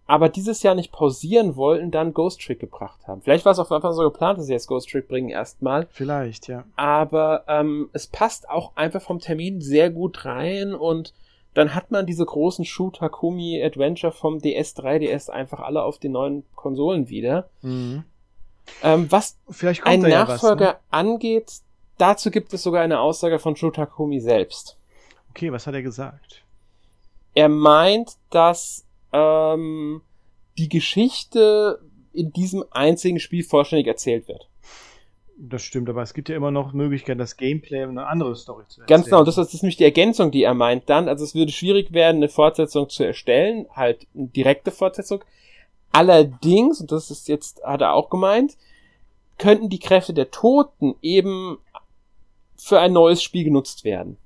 [0.07, 3.21] aber dieses Jahr nicht pausieren wollten, dann Ghost Trick gebracht haben.
[3.21, 5.85] Vielleicht war es auch einfach so geplant, dass sie jetzt Ghost Trick bringen erstmal.
[5.91, 6.63] Vielleicht, ja.
[6.75, 11.13] Aber ähm, es passt auch einfach vom Termin sehr gut rein und
[11.53, 16.13] dann hat man diese großen Shoot Takumi Adventure vom DS3, DS einfach alle auf den
[16.13, 17.47] neuen Konsolen wieder.
[17.61, 18.05] Mhm.
[18.81, 19.37] Ähm, was
[19.83, 20.79] ein Nachfolger was, ne?
[20.89, 21.61] angeht,
[21.99, 24.77] dazu gibt es sogar eine Aussage von Shoot Takumi selbst.
[25.29, 26.43] Okay, was hat er gesagt?
[27.35, 30.01] Er meint, dass ähm,
[30.57, 31.79] die Geschichte
[32.13, 34.49] in diesem einzigen Spiel vollständig erzählt wird.
[35.41, 38.65] Das stimmt, aber es gibt ja immer noch Möglichkeiten, das Gameplay und eine andere Story
[38.67, 38.87] zu erzählen.
[38.87, 41.07] Ganz genau, das ist, nämlich die Ergänzung, die er meint dann.
[41.07, 45.23] Also es würde schwierig werden, eine Fortsetzung zu erstellen, halt eine direkte Fortsetzung.
[45.93, 48.57] Allerdings, und das ist jetzt, hat er auch gemeint,
[49.37, 51.57] könnten die Kräfte der Toten eben
[52.59, 54.17] für ein neues Spiel genutzt werden.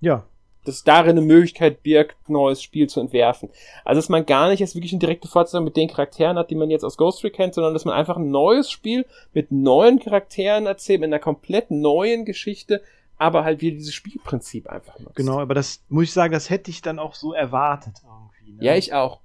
[0.00, 0.24] Ja,
[0.64, 3.48] dass darin eine Möglichkeit birgt, neues Spiel zu entwerfen.
[3.84, 6.54] Also dass man gar nicht jetzt wirklich eine direkte Fortsetzung mit den Charakteren hat, die
[6.54, 9.98] man jetzt aus Ghost Trick kennt, sondern dass man einfach ein neues Spiel mit neuen
[9.98, 12.82] Charakteren erzählt, mit einer komplett neuen Geschichte,
[13.16, 15.16] aber halt wieder dieses Spielprinzip einfach nutzt.
[15.16, 18.58] Genau, aber das muss ich sagen, das hätte ich dann auch so erwartet irgendwie.
[18.58, 18.64] Ne?
[18.64, 19.20] Ja, ich auch.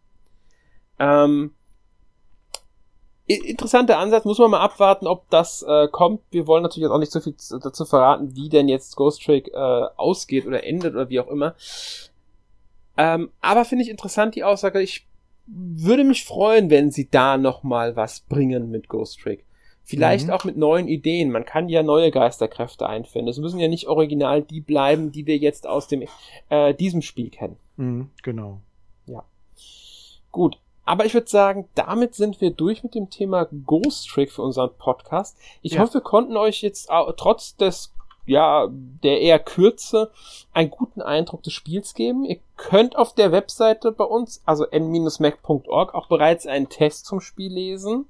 [1.00, 1.54] Ähm,
[3.28, 6.22] interessanter Ansatz, muss man mal abwarten, ob das äh, kommt.
[6.32, 9.48] Wir wollen natürlich jetzt auch nicht so viel dazu verraten, wie denn jetzt Ghost Trick
[9.48, 11.56] äh, ausgeht oder endet oder wie auch immer.
[12.98, 14.82] Ähm, aber finde ich interessant die Aussage.
[14.82, 15.08] Ich
[15.48, 19.46] würde mich freuen, wenn sie da noch mal was bringen mit Ghost Trick.
[19.84, 20.34] Vielleicht mhm.
[20.34, 21.32] auch mit neuen Ideen.
[21.32, 23.30] Man kann ja neue Geisterkräfte einfinden.
[23.30, 26.04] Es müssen ja nicht original die bleiben, die wir jetzt aus dem
[26.50, 27.58] äh, diesem Spiel kennen.
[27.78, 28.62] Mhm, genau.
[29.06, 29.24] Ja.
[30.32, 30.58] Gut.
[30.86, 34.70] Aber ich würde sagen, damit sind wir durch mit dem Thema Ghost Trick für unseren
[34.78, 35.38] Podcast.
[35.62, 35.82] Ich ja.
[35.82, 37.92] hoffe, wir konnten euch jetzt trotz des
[38.28, 40.12] ja, der eher Kürze
[40.54, 42.26] einen guten Eindruck des Spiels geben.
[42.26, 47.54] Ihr könnt auf der Webseite bei uns, also n-mac.org, auch bereits einen Test zum Spiel
[47.54, 48.06] lesen.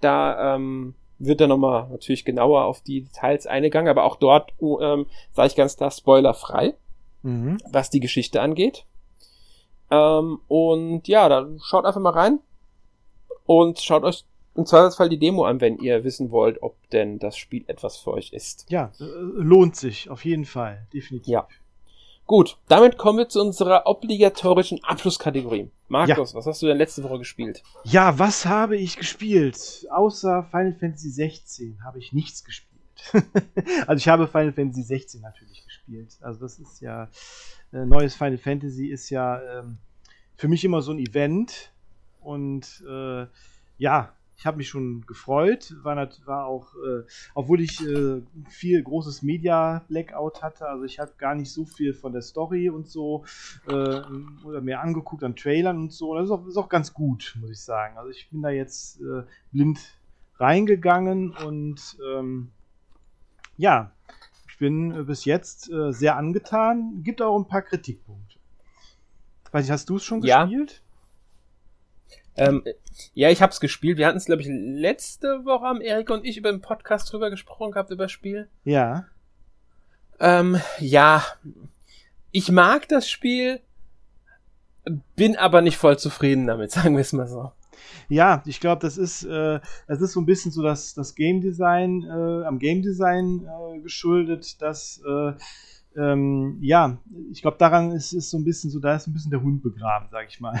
[0.00, 4.80] Da ähm, wird dann nochmal natürlich genauer auf die Details eingegangen, aber auch dort oh,
[4.80, 6.74] ähm, sage ich ganz klar spoilerfrei,
[7.22, 7.58] mhm.
[7.70, 8.84] was die Geschichte angeht.
[9.90, 12.40] Ähm, und ja, da schaut einfach mal rein
[13.46, 14.24] und schaut euch
[14.54, 18.12] im Zweifelsfall die Demo an, wenn ihr wissen wollt, ob denn das Spiel etwas für
[18.12, 18.66] euch ist.
[18.70, 21.32] Ja, äh, lohnt sich auf jeden Fall, definitiv.
[21.32, 21.48] Ja.
[22.26, 25.70] Gut, damit kommen wir zu unserer obligatorischen Abschlusskategorie.
[25.88, 26.38] Markus, ja.
[26.38, 27.62] was hast du denn letzte Woche gespielt?
[27.82, 29.86] Ja, was habe ich gespielt?
[29.90, 32.72] Außer Final Fantasy 16 habe ich nichts gespielt.
[33.86, 36.18] also ich habe Final Fantasy 16 natürlich gespielt.
[36.20, 37.08] Also das ist ja
[37.72, 39.78] äh, neues Final Fantasy ist ja ähm,
[40.36, 41.72] für mich immer so ein Event.
[42.20, 43.26] Und äh,
[43.78, 45.74] ja, ich habe mich schon gefreut.
[45.82, 47.04] War, war auch, äh,
[47.34, 52.12] obwohl ich äh, viel großes Media-Blackout hatte, also ich habe gar nicht so viel von
[52.12, 53.24] der Story und so
[53.68, 54.00] äh,
[54.44, 56.14] oder mehr angeguckt an Trailern und so.
[56.14, 57.96] Das ist auch, ist auch ganz gut, muss ich sagen.
[57.96, 59.22] Also ich bin da jetzt äh,
[59.52, 59.78] blind
[60.38, 62.50] reingegangen und ähm,
[63.56, 63.92] ja,
[64.54, 67.02] ich bin äh, bis jetzt äh, sehr angetan.
[67.02, 68.38] Gibt auch ein paar Kritikpunkte.
[69.50, 70.44] Weiß ich, hast du es schon ja.
[70.44, 70.80] gespielt?
[72.36, 72.62] Ähm,
[73.14, 73.98] ja, ich habe es gespielt.
[73.98, 77.30] Wir hatten es, glaube ich, letzte Woche haben Erik und ich über den Podcast drüber
[77.30, 78.48] gesprochen gehabt, über das Spiel.
[78.62, 79.06] Ja.
[80.20, 81.24] Ähm, ja.
[82.30, 83.60] Ich mag das Spiel,
[85.16, 87.50] bin aber nicht voll zufrieden damit, sagen wir es mal so.
[88.08, 91.40] Ja, ich glaube, das ist, äh, das ist so ein bisschen so das, das Game
[91.40, 95.32] Design, äh, am Game Design äh, geschuldet, dass, äh,
[95.96, 96.98] ähm, ja,
[97.30, 99.62] ich glaube, daran ist, ist so ein bisschen so, da ist ein bisschen der Hund
[99.62, 100.60] begraben, sag ich mal.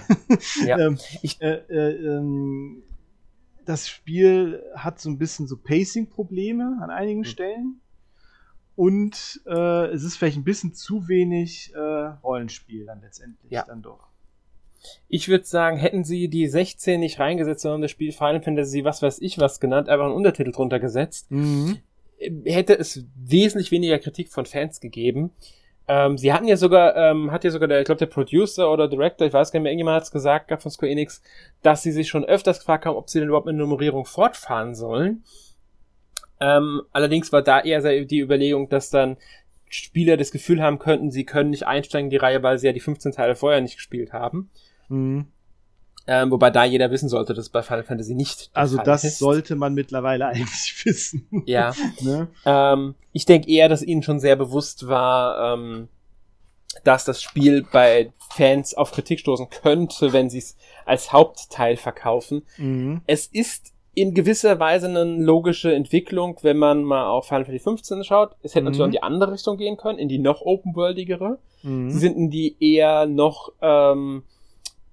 [0.64, 0.78] Ja.
[0.86, 2.82] ähm, ich, äh, äh, ähm,
[3.64, 7.24] das Spiel hat so ein bisschen so Pacing-Probleme an einigen mhm.
[7.24, 7.80] Stellen.
[8.76, 13.62] Und äh, es ist vielleicht ein bisschen zu wenig äh, Rollenspiel dann letztendlich ja.
[13.62, 14.08] dann doch.
[15.08, 19.02] Ich würde sagen, hätten sie die 16 nicht reingesetzt, sondern das Spiel Final Fantasy, was
[19.02, 21.78] weiß ich was genannt, einfach einen Untertitel drunter gesetzt, mhm.
[22.44, 25.30] hätte es wesentlich weniger Kritik von Fans gegeben.
[25.86, 28.88] Ähm, sie hatten ja sogar, ähm, hat ja sogar der, ich glaube, der Producer oder
[28.88, 31.22] Director, ich weiß gar nicht mehr, irgendjemand hat es gesagt gehabt von Square Enix,
[31.62, 35.24] dass sie sich schon öfters gefragt haben, ob sie denn überhaupt mit Nummerierung fortfahren sollen.
[36.40, 39.18] Ähm, allerdings war da eher die Überlegung, dass dann
[39.68, 42.72] Spieler das Gefühl haben könnten, sie können nicht einsteigen in die Reihe, weil sie ja
[42.72, 44.50] die 15 Teile vorher nicht gespielt haben.
[44.88, 45.26] Mhm.
[46.06, 48.50] Ähm, wobei da jeder wissen sollte, dass bei Final Fantasy nicht.
[48.52, 49.18] Also Fall das ist.
[49.18, 51.26] sollte man mittlerweile eigentlich wissen.
[51.46, 51.72] Ja.
[52.00, 52.28] ne?
[52.44, 55.88] ähm, ich denke eher, dass ihnen schon sehr bewusst war, ähm,
[56.82, 62.42] dass das Spiel bei Fans auf Kritik stoßen könnte, wenn sie es als Hauptteil verkaufen.
[62.58, 63.00] Mhm.
[63.06, 68.04] Es ist in gewisser Weise eine logische Entwicklung, wenn man mal auf Final Fantasy 15
[68.04, 68.36] schaut.
[68.42, 68.66] Es hätte mhm.
[68.66, 71.38] natürlich in die andere Richtung gehen können, in die noch open-worldigere.
[71.62, 71.90] Mhm.
[71.90, 74.24] Sie sind in die eher noch ähm,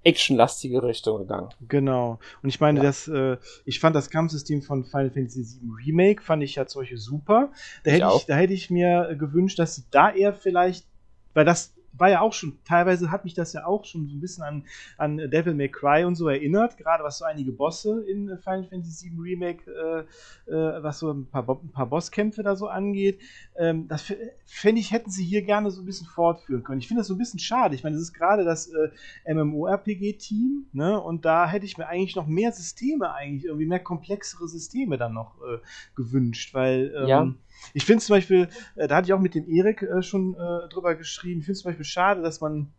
[0.03, 1.49] actionlastige Richtung gegangen.
[1.67, 2.19] Genau.
[2.41, 2.85] Und ich meine, ja.
[2.85, 6.97] das, äh, ich fand das Kampfsystem von Final Fantasy VII Remake, fand ich ja solche
[6.97, 7.51] super.
[7.83, 10.85] Da hätte ich, ich da hätte ich mir gewünscht, dass sie da eher vielleicht,
[11.33, 14.21] weil das war ja auch schon, teilweise hat mich das ja auch schon so ein
[14.21, 14.65] bisschen an,
[14.97, 19.09] an Devil May Cry und so erinnert, gerade was so einige Bosse in Final Fantasy
[19.09, 23.19] VII Remake, äh, äh, was so ein paar, ein paar Bosskämpfe da so angeht.
[23.57, 24.13] Ähm, das
[24.45, 26.79] fände ich, hätten sie hier gerne so ein bisschen fortführen können.
[26.79, 27.75] Ich finde das so ein bisschen schade.
[27.75, 30.99] Ich meine, das ist gerade das äh, MMORPG-Team, ne?
[30.99, 35.13] Und da hätte ich mir eigentlich noch mehr Systeme, eigentlich irgendwie mehr komplexere Systeme dann
[35.13, 35.57] noch äh,
[35.95, 37.33] gewünscht, weil ähm, ja
[37.73, 40.69] ich finde zum Beispiel, äh, da hatte ich auch mit dem Erik äh, schon äh,
[40.69, 42.71] drüber geschrieben, ich finde es zum Beispiel schade, dass man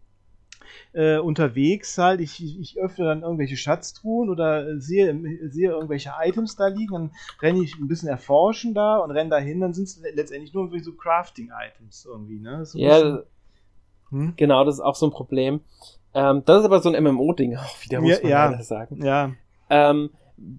[0.92, 5.18] äh, unterwegs halt, ich, ich öffne dann irgendwelche Schatztruhen oder sehe,
[5.50, 7.10] sehe irgendwelche Items da liegen, dann
[7.40, 10.82] renne ich ein bisschen erforschen da und renne dahin, dann sind es letztendlich nur irgendwie
[10.82, 12.64] so Crafting-Items irgendwie, ne?
[12.64, 13.22] So ja, bisschen,
[14.10, 14.34] hm?
[14.36, 15.60] genau, das ist auch so ein Problem.
[16.14, 19.04] Ähm, das ist aber so ein MMO-Ding auch wieder, muss ja, man ja, sagen.
[19.04, 19.32] Ja.
[19.70, 20.10] Ähm,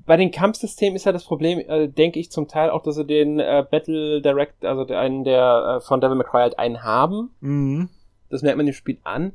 [0.05, 3.05] bei den Kampfsystemen ist ja das Problem, äh, denke ich zum Teil auch, dass sie
[3.05, 7.31] den äh, Battle Direct, also einen der äh, von Devil May Cry halt einen haben.
[7.41, 7.89] Mhm.
[8.29, 9.34] Das merkt man im Spiel an.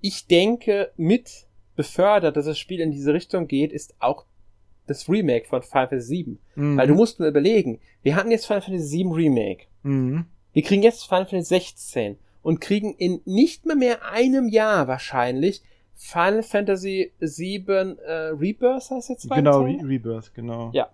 [0.00, 4.26] Ich denke, mit befördert, dass das Spiel in diese Richtung geht, ist auch
[4.86, 6.38] das Remake von Final Fantasy VII.
[6.56, 6.76] Mhm.
[6.76, 9.64] Weil du musst nur überlegen, wir hatten jetzt Final Fantasy VII Remake.
[9.82, 10.26] Mhm.
[10.52, 15.62] Wir kriegen jetzt Final Fantasy 16 und kriegen in nicht mehr mehr einem Jahr wahrscheinlich
[15.94, 20.70] Final Fantasy VII äh, Rebirth heißt jetzt Genau, Re Rebirth, genau.
[20.72, 20.88] Ja.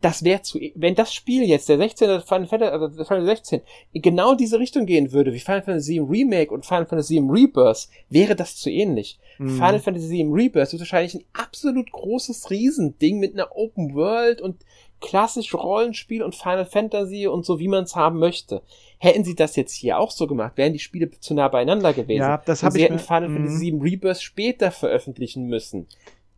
[0.00, 2.22] Das wäre zu, wenn das Spiel jetzt, der 16.
[2.22, 3.60] Final Fantasy, also Final Fantasy 16,
[3.92, 7.28] in genau diese Richtung gehen würde, wie Final Fantasy VII Remake und Final Fantasy VII
[7.30, 9.20] Rebirth, wäre das zu ähnlich.
[9.38, 9.50] Mhm.
[9.50, 14.56] Final Fantasy VII Rebirth ist wahrscheinlich ein absolut großes Riesending mit einer Open World und
[15.02, 18.62] klassisch Rollenspiel und Final Fantasy und so, wie man es haben möchte.
[19.02, 22.20] Hätten sie das jetzt hier auch so gemacht, wären die Spiele zu nah beieinander gewesen.
[22.20, 22.84] Ja, das habe ich.
[22.84, 23.34] Sie hätten Final mhm.
[23.34, 25.88] Fantasy VII Rebirth später veröffentlichen müssen.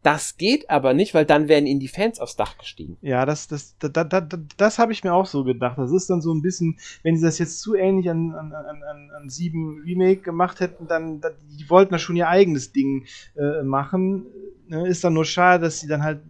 [0.03, 2.97] Das geht aber nicht, weil dann wären ihnen die Fans aufs Dach gestiegen.
[3.03, 5.77] Ja, das, das, das, das, das, das habe ich mir auch so gedacht.
[5.77, 9.11] Das ist dann so ein bisschen, wenn sie das jetzt zu ähnlich an, an, an,
[9.15, 11.21] an 7 Remake gemacht hätten, dann,
[11.59, 13.05] die wollten da schon ihr eigenes Ding
[13.37, 14.25] äh, machen.
[14.69, 16.23] Ne, ist dann nur schade, dass sie dann halt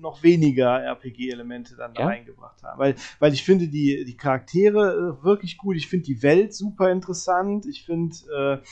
[0.00, 2.02] noch weniger RPG-Elemente dann ja?
[2.02, 2.78] da reingebracht haben.
[2.78, 6.90] Weil, weil ich finde die, die Charaktere äh, wirklich gut, ich finde die Welt super
[6.90, 8.66] interessant, ich finde äh,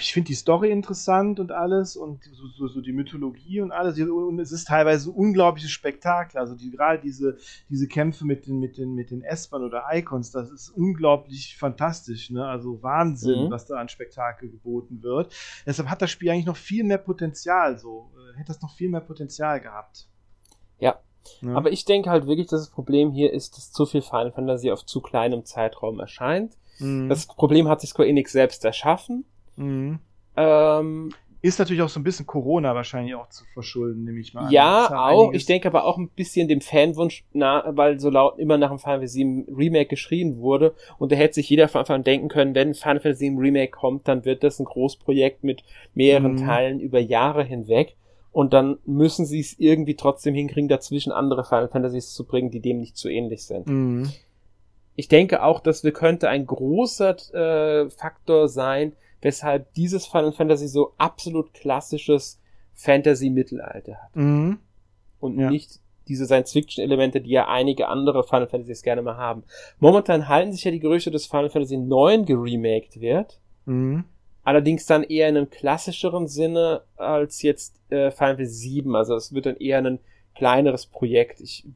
[0.00, 3.98] ich finde die Story interessant und alles und so, so, so, die Mythologie und alles.
[3.98, 6.38] Und es ist teilweise ein unglaubliches Spektakel.
[6.38, 7.36] Also die, gerade diese,
[7.68, 12.30] diese Kämpfe mit den, mit den, mit den S-Bahn oder Icons, das ist unglaublich fantastisch.
[12.30, 12.46] Ne?
[12.46, 13.50] Also Wahnsinn, mhm.
[13.50, 15.34] was da an Spektakel geboten wird.
[15.66, 17.78] Deshalb hat das Spiel eigentlich noch viel mehr Potenzial.
[17.78, 20.08] So äh, hätte das noch viel mehr Potenzial gehabt.
[20.78, 20.98] Ja.
[21.40, 21.54] ja.
[21.54, 24.70] Aber ich denke halt wirklich, dass das Problem hier ist, dass zu viel Final Fantasy
[24.70, 26.54] auf zu kleinem Zeitraum erscheint.
[26.78, 27.08] Mhm.
[27.08, 29.24] Das Problem hat sich Square Enix selbst erschaffen.
[29.56, 29.98] Mhm.
[30.36, 31.10] Ähm,
[31.40, 34.50] ist natürlich auch so ein bisschen Corona wahrscheinlich auch zu verschulden, nehme ich mal an.
[34.50, 35.32] Ja, auch.
[35.32, 38.80] Ich denke aber auch ein bisschen dem Fanwunsch, na, weil so laut immer nach dem
[38.80, 42.56] Final Fantasy Remake geschrien wurde und da hätte sich jeder von Anfang an denken können,
[42.56, 45.62] wenn Final Fantasy Remake kommt, dann wird das ein Großprojekt mit
[45.94, 46.44] mehreren mhm.
[46.44, 47.96] Teilen über Jahre hinweg
[48.38, 52.60] und dann müssen sie es irgendwie trotzdem hinkriegen, dazwischen andere Final Fantasies zu bringen, die
[52.60, 53.66] dem nicht zu ähnlich sind.
[53.66, 54.12] Mhm.
[54.94, 60.68] Ich denke auch, dass wir könnte ein großer äh, Faktor sein, weshalb dieses Final Fantasy
[60.68, 62.40] so absolut klassisches
[62.74, 64.14] Fantasy-Mittelalter hat.
[64.14, 64.58] Mhm.
[65.18, 65.50] Und ja.
[65.50, 69.42] nicht diese Science-Fiction-Elemente, die ja einige andere Final Fantasies gerne mal haben.
[69.80, 73.40] Momentan halten sich ja die Gerüchte, dass Final Fantasy 9 geremaked wird.
[73.64, 74.04] Mhm.
[74.48, 78.96] Allerdings dann eher in einem klassischeren Sinne als jetzt äh, Final Fantasy 7.
[78.96, 79.98] Also es wird dann eher ein
[80.34, 81.42] kleineres Projekt.
[81.42, 81.66] Ich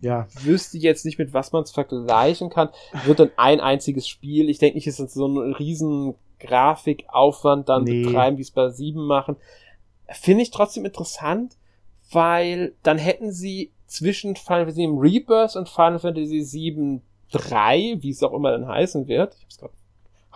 [0.00, 0.26] ja.
[0.42, 2.70] wüsste jetzt nicht, mit was man es vergleichen kann.
[3.04, 4.50] Wird dann ein einziges Spiel.
[4.50, 8.02] Ich denke nicht, dass es so ein riesen Grafikaufwand dann nee.
[8.02, 9.36] betreiben, wie es bei 7 machen.
[10.08, 11.56] Finde ich trotzdem interessant,
[12.10, 18.10] weil dann hätten sie zwischen Final Fantasy 7 Rebirth und Final Fantasy 7 3, wie
[18.10, 19.36] es auch immer dann heißen wird.
[19.36, 19.70] Ich hab's grad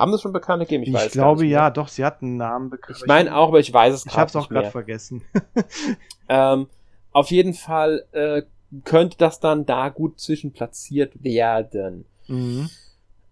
[0.01, 0.83] haben das schon bekannt gegeben?
[0.83, 2.99] Ich, ich weiß glaube ja, doch, sie hatten einen Namen bekannt.
[2.99, 5.23] Ich meine auch, aber ich weiß es Ich habe es auch gerade vergessen.
[6.29, 6.69] ähm,
[7.13, 8.43] auf jeden Fall äh,
[8.85, 12.07] könnte das dann da gut zwischen platziert werden.
[12.29, 12.71] Mhm.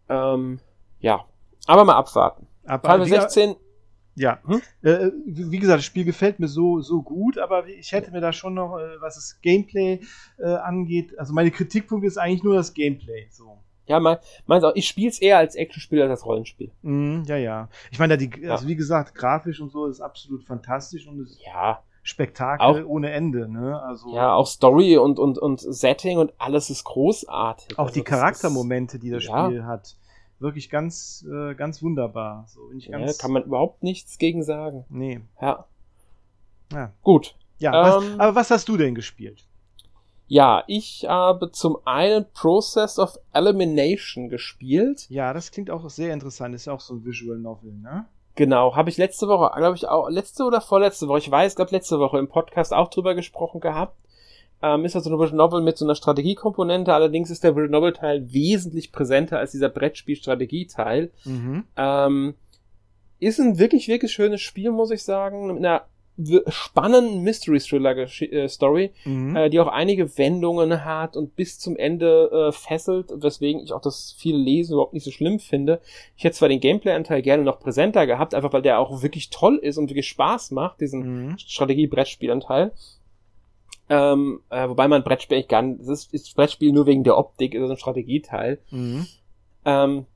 [0.09, 0.61] Ähm,
[1.01, 1.25] ja,
[1.67, 2.47] aber mal abwarten.
[2.65, 3.57] Aber Final 16
[4.19, 4.61] ja, hm?
[4.83, 8.33] äh, wie gesagt, das Spiel gefällt mir so, so gut, aber ich hätte mir da
[8.33, 10.01] schon noch, äh, was das Gameplay
[10.39, 13.29] äh, angeht, also meine Kritikpunkt ist eigentlich nur das Gameplay.
[13.31, 13.59] So.
[13.89, 14.75] Ja, mein, meins auch.
[14.75, 16.71] Ich spiele es eher als Actionspiel als als Rollenspiel.
[16.83, 17.69] Mm, ja, ja.
[17.91, 18.53] Ich meine, die, ja.
[18.53, 21.83] also wie gesagt, grafisch und so ist absolut fantastisch und es ja.
[22.03, 23.83] Spektakel auch, ohne Ende, ne?
[23.83, 27.79] Also ja, auch Story und und und Setting und alles ist großartig.
[27.79, 29.65] Auch also die Charaktermomente, die das Spiel ja.
[29.65, 29.97] hat,
[30.39, 32.47] wirklich ganz äh, ganz wunderbar.
[32.49, 34.87] So, ich ganz, ja, kann man überhaupt nichts gegen sagen.
[34.89, 35.21] Nee.
[35.41, 35.67] Ja.
[36.73, 36.93] Ja.
[37.03, 37.35] Gut.
[37.59, 39.48] Ja, was, Ähm, aber was hast du denn gespielt?
[40.29, 45.07] Ja, ich habe zum einen Process of Elimination gespielt.
[45.09, 46.55] Ja, das klingt auch sehr interessant.
[46.55, 48.05] Ist ja auch so ein Visual Novel, ne?
[48.35, 51.73] Genau, habe ich letzte Woche, glaube ich, auch, letzte oder vorletzte Woche, ich weiß, glaube
[51.73, 53.97] letzte Woche im Podcast auch drüber gesprochen gehabt.
[54.63, 57.95] Ähm, ist also eine Visual Novel mit so einer Strategiekomponente, allerdings ist der Visual Novel
[57.95, 61.11] Teil wesentlich präsenter als dieser Brettspiel-Strategie-Teil.
[61.25, 61.65] Mhm.
[61.77, 62.35] Ähm,
[63.19, 65.87] ist ein wirklich, wirklich schönes Spiel, muss ich sagen, mit einer
[66.49, 69.37] spannenden Mystery-Thriller-Story, Mhm.
[69.37, 73.81] äh, die auch einige Wendungen hat und bis zum Ende äh, fesselt, weswegen ich auch
[73.81, 75.81] das viele Lesen überhaupt nicht so schlimm finde.
[76.17, 79.57] Ich hätte zwar den Gameplay-Anteil gerne noch präsenter gehabt, einfach weil der auch wirklich toll
[79.57, 81.39] ist und wirklich Spaß macht, diesen Mhm.
[81.39, 82.73] Strategie-Brettspielanteil.
[83.91, 87.17] Ähm, äh, wobei man Brettspiel eigentlich gar nicht, es ist, ist Brettspiel nur wegen der
[87.17, 88.59] Optik, ist also ein Strategieteil.
[88.71, 89.07] Mhm.
[89.65, 90.07] Ähm,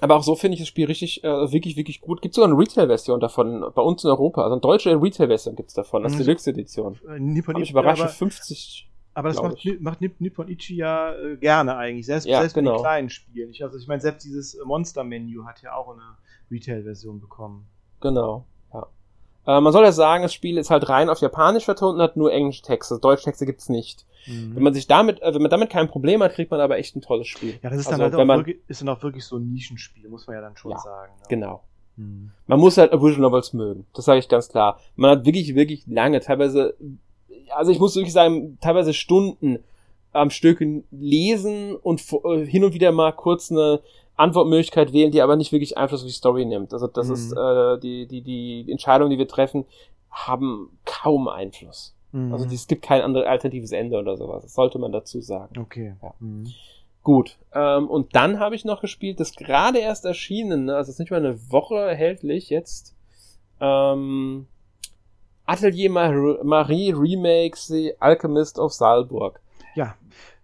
[0.00, 2.20] aber auch so finde ich das Spiel richtig, äh, wirklich, wirklich gut.
[2.22, 4.42] Gibt sogar eine Retail-Version davon bei uns in Europa.
[4.42, 6.18] Also eine deutsche Retail-Version gibt's davon, als Mhm.
[6.18, 6.98] Deluxe-Edition.
[7.08, 8.90] Äh, Nippon ich überrascht, aber, für 50.
[9.14, 9.80] aber das macht, ich.
[9.80, 12.06] Macht Nipp- Nippon Ichi ja äh, gerne eigentlich.
[12.06, 12.74] Selbst, Ja, selbst genau.
[12.76, 13.50] den kleinen Spielen.
[13.50, 16.02] Ich, also ich meine, selbst dieses Monster-Menü hat ja auch eine
[16.50, 17.66] Retail-Version bekommen.
[18.00, 18.44] Genau.
[19.46, 22.16] Äh, man soll ja sagen, das Spiel ist halt rein auf Japanisch vertont und hat
[22.16, 22.98] nur englische Texte.
[23.00, 24.04] Deutsche Texte gibt's nicht.
[24.28, 26.96] Wenn man sich damit, äh, wenn man damit kein Problem hat, kriegt man aber echt
[26.96, 27.60] ein tolles Spiel.
[27.62, 29.52] ja, das ist also, dann halt auch man- wirklich, ist dann auch wirklich so ein
[29.52, 31.12] Nischenspiel, muss man ja dann schon Ja, sagen.
[31.20, 31.26] Ne?
[31.28, 31.62] Genau.
[31.96, 32.32] Mhm.
[32.48, 33.86] Man muss halt Visual Novels mögen.
[33.94, 34.80] Das sage ich ganz klar.
[34.96, 36.74] Man hat wirklich, wirklich lange, teilweise,
[37.54, 39.60] also ich muss wirklich sagen, teilweise Stunden
[40.12, 43.80] am Stück lesen und äh, hin und wieder mal kurz eine
[44.16, 46.72] Antwortmöglichkeit wählen, die aber nicht wirklich Einfluss auf die Story nimmt.
[46.72, 47.14] Also das Mhm.
[47.14, 49.64] ist äh, die, die, die Entscheidungen, die wir treffen,
[50.10, 51.94] haben kaum Einfluss.
[52.12, 52.32] Mhm.
[52.32, 54.42] Also es gibt kein anderes alternatives Ende oder sowas.
[54.42, 55.58] Das sollte man dazu sagen.
[55.60, 55.94] Okay.
[56.02, 56.14] Ja.
[56.20, 56.46] Mhm.
[57.02, 57.36] Gut.
[57.54, 60.76] Ähm, und dann habe ich noch gespielt, das gerade erst erschienen, ne?
[60.76, 62.94] also es ist nicht mal eine Woche erhältlich jetzt.
[63.60, 64.46] Ähm,
[65.44, 66.12] Atelier Mar
[66.42, 69.40] Marie Remakes The Alchemist of Saalburg.
[69.74, 69.94] Ja.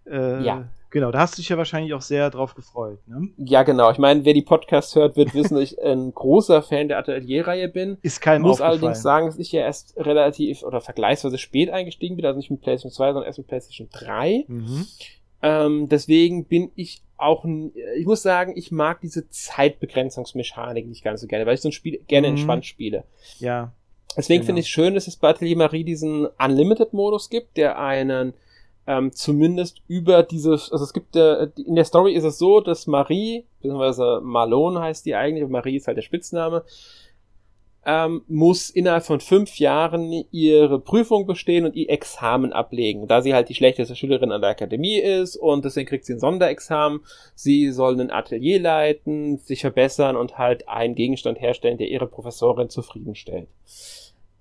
[0.05, 0.67] Äh, Ja.
[0.93, 3.29] Genau, da hast du dich ja wahrscheinlich auch sehr drauf gefreut, ne?
[3.37, 3.89] Ja, genau.
[3.89, 7.67] Ich meine, wer die Podcasts hört, wird wissen, dass ich ein großer Fan der Atelier-Reihe
[7.67, 7.97] bin.
[8.03, 12.25] Ist keinem muss allerdings sagen, dass ich ja erst relativ oder vergleichsweise spät eingestiegen bin,
[12.27, 14.45] also nicht mit PlayStation 2, sondern erst mit PlayStation 3.
[14.47, 14.85] Mhm.
[15.41, 21.21] Ähm, deswegen bin ich auch, n- ich muss sagen, ich mag diese Zeitbegrenzungsmechanik nicht ganz
[21.21, 22.33] so gerne, weil ich so ein Spiel gerne Mhm.
[22.35, 23.03] entspannt spiele.
[23.39, 23.73] Ja.
[24.15, 24.45] Deswegen Genau.
[24.47, 28.33] finde ich es schön, dass es bei Atelier Marie diesen Unlimited-Modus gibt, der einen
[28.85, 32.87] ähm, zumindest über dieses, also es gibt äh, in der Story ist es so, dass
[32.87, 36.63] Marie, beziehungsweise Malone heißt die eigentlich, Marie ist halt der Spitzname,
[37.85, 43.33] ähm, muss innerhalb von fünf Jahren ihre Prüfung bestehen und ihr Examen ablegen, da sie
[43.33, 47.01] halt die schlechteste Schülerin an der Akademie ist und deswegen kriegt sie ein Sonderexamen.
[47.35, 52.69] Sie soll ein Atelier leiten, sich verbessern und halt einen Gegenstand herstellen, der ihre Professorin
[52.69, 53.49] zufriedenstellt.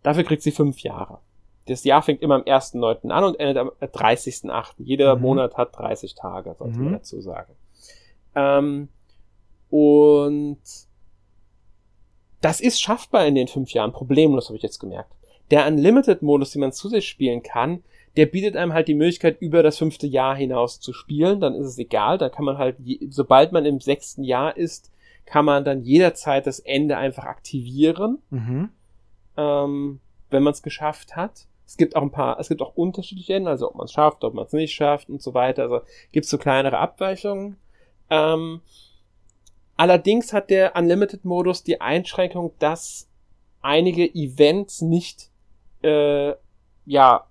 [0.03, 1.19] Dafür kriegt sie fünf Jahre.
[1.73, 3.11] Das Jahr fängt immer am 1.9.
[3.11, 4.75] an und endet am 30.8.
[4.79, 5.23] Jeder Mhm.
[5.23, 6.85] Monat hat 30 Tage, sollte Mhm.
[6.85, 7.53] man dazu sagen.
[8.35, 8.89] Ähm,
[9.71, 10.59] und
[12.41, 15.13] das ist schaffbar in den fünf Jahren, problemlos, habe ich jetzt gemerkt.
[15.51, 17.83] Der Unlimited-Modus, den man zu sich spielen kann,
[18.17, 21.41] der bietet einem halt die Möglichkeit, über das fünfte Jahr hinaus zu spielen.
[21.41, 22.77] Dann ist es egal, dann kann man halt,
[23.09, 24.91] sobald man im sechsten Jahr ist,
[25.25, 28.69] kann man dann jederzeit das Ende einfach aktivieren Mhm.
[29.37, 30.01] ähm,
[30.31, 31.47] wenn man es geschafft hat.
[31.73, 34.25] Es gibt auch ein paar, es gibt auch unterschiedliche Enden, also ob man es schafft,
[34.25, 35.63] ob man es nicht schafft und so weiter.
[35.63, 35.81] Also
[36.13, 37.57] gibt es so kleinere Abweichungen.
[38.11, 38.61] Ähm,
[39.79, 43.09] allerdings hat der Unlimited-Modus die Einschränkung, dass
[43.63, 45.31] einige Events nicht
[45.83, 46.35] äh,
[46.85, 47.27] ja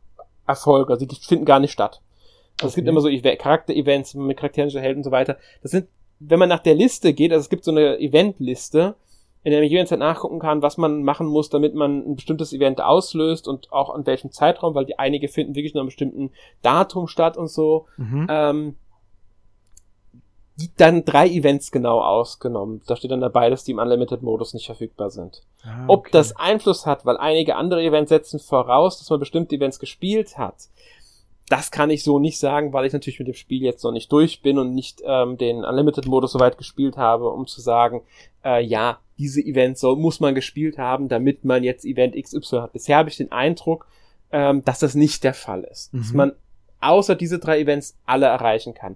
[0.47, 2.01] erfolgen, also die finden gar nicht statt.
[2.59, 2.89] Also es gibt Okay.
[2.93, 5.37] immer so Eve- Charakter-Events mit Charakteren zu helfen und so weiter.
[5.61, 5.87] Das sind,
[6.19, 8.95] wenn man nach der Liste geht, also es gibt so eine Event-Liste,
[9.43, 12.81] in der man jederzeit nachgucken kann, was man machen muss, damit man ein bestimmtes Event
[12.81, 16.31] auslöst und auch an welchem Zeitraum, weil die einige finden wirklich nur einem bestimmten
[16.61, 17.87] Datum statt und so.
[17.97, 18.27] Mhm.
[18.29, 18.75] Ähm,
[20.77, 22.81] dann drei Events genau ausgenommen.
[22.85, 25.41] Da steht dann dabei, dass die im Unlimited-Modus nicht verfügbar sind.
[25.63, 26.09] Ah, Ob okay.
[26.11, 30.55] das Einfluss hat, weil einige andere Events setzen voraus, dass man bestimmte Events gespielt hat.
[31.52, 34.10] Das kann ich so nicht sagen, weil ich natürlich mit dem Spiel jetzt noch nicht
[34.12, 38.04] durch bin und nicht ähm, den Unlimited-Modus so weit gespielt habe, um zu sagen,
[38.45, 42.72] äh, ja, diese Events so, muss man gespielt haben, damit man jetzt Event XY hat.
[42.74, 43.86] Bisher habe ich den Eindruck,
[44.32, 45.93] ähm, dass das nicht der Fall ist.
[45.93, 46.18] Dass Mhm.
[46.18, 46.32] man
[46.80, 48.95] außer diese drei Events alle erreichen kann.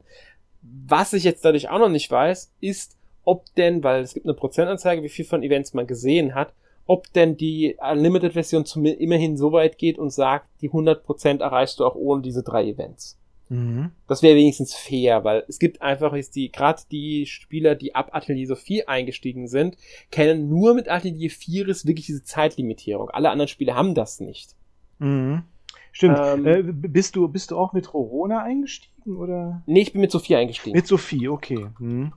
[0.88, 2.96] Was ich jetzt dadurch auch noch nicht weiß, ist,
[3.26, 6.54] ob denn, weil es gibt eine Prozentanzeige, wie viel von Events man gesehen hat,
[6.86, 11.96] ob denn die Unlimited-Version immerhin so weit geht und sagt, die 100% erreichst du auch
[11.96, 13.18] ohne diese drei Events.
[13.50, 13.92] Mhm.
[14.08, 18.10] Das wäre wenigstens fair, weil es gibt einfach jetzt die, gerade die Spieler, die ab
[18.14, 19.78] Atelier Sophie eingestiegen sind,
[20.12, 23.10] kennen nur mit Atelier 4 ist wirklich diese Zeitlimitierung.
[23.10, 24.56] Alle anderen Spiele haben das nicht.
[25.00, 25.44] Mhm.
[25.92, 26.20] Stimmt.
[26.22, 29.16] Ähm, äh, bist, du, bist du auch mit Rorona eingestiegen?
[29.16, 29.64] Oder?
[29.66, 30.76] Nee, ich bin mit Sophie eingestiegen.
[30.76, 31.68] Mit Sophie, okay.
[31.80, 32.12] Mhm.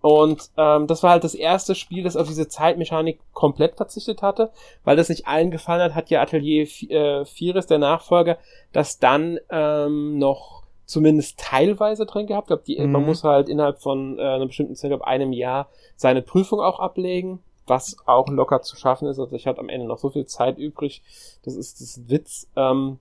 [0.00, 4.50] Und ähm, das war halt das erste Spiel, das auf diese Zeitmechanik komplett verzichtet hatte,
[4.84, 8.38] weil das nicht allen gefallen hat, hat ja Atelier äh, Vieres, der Nachfolger,
[8.72, 12.46] das dann ähm, noch zumindest teilweise drin gehabt.
[12.46, 12.92] Glaub, die, mhm.
[12.92, 16.78] Man muss halt innerhalb von äh, einer bestimmten Zeit, glaube einem Jahr, seine Prüfung auch
[16.78, 19.18] ablegen, was auch locker zu schaffen ist.
[19.18, 21.02] Also ich hatte am Ende noch so viel Zeit übrig.
[21.42, 22.48] Das ist das Witz.
[22.56, 22.98] Ähm,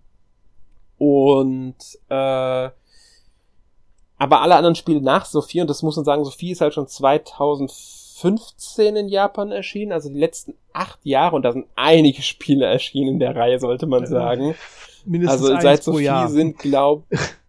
[0.98, 1.78] und
[2.10, 2.70] äh,
[4.18, 6.88] aber alle anderen Spiele nach Sophie, und das muss man sagen, Sophie ist halt schon
[6.88, 13.14] 2015 in Japan erschienen, also die letzten acht Jahre, und da sind einige Spiele erschienen
[13.14, 14.56] in der Reihe, sollte man sagen.
[15.06, 16.30] Mindestens also seit Sophie Jahr.
[16.30, 17.04] sind, glaub,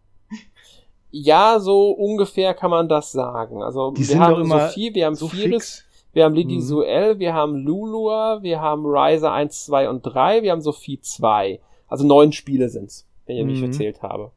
[1.11, 3.63] ja, so ungefähr kann man das sagen.
[3.63, 6.61] Also die wir haben Sophie, wir haben so Firis, wir haben Lidi mhm.
[6.61, 11.61] Suel, wir haben Lulua, wir haben Riser 1, 2 und 3, wir haben Sophie 2.
[11.87, 13.51] Also neun Spiele sind's, wenn ich mhm.
[13.51, 14.33] mich erzählt habe.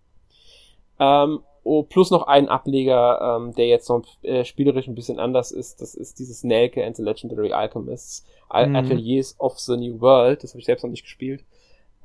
[1.00, 5.52] Ähm, Oh, plus noch ein Ableger, ähm, der jetzt noch äh, spielerisch ein bisschen anders
[5.52, 5.82] ist.
[5.82, 8.26] Das ist dieses Nelke and the Legendary Alchemists.
[8.50, 8.76] Al mhm.
[8.76, 10.44] Ateliers of the New World.
[10.44, 11.44] Das habe ich selbst noch nicht gespielt.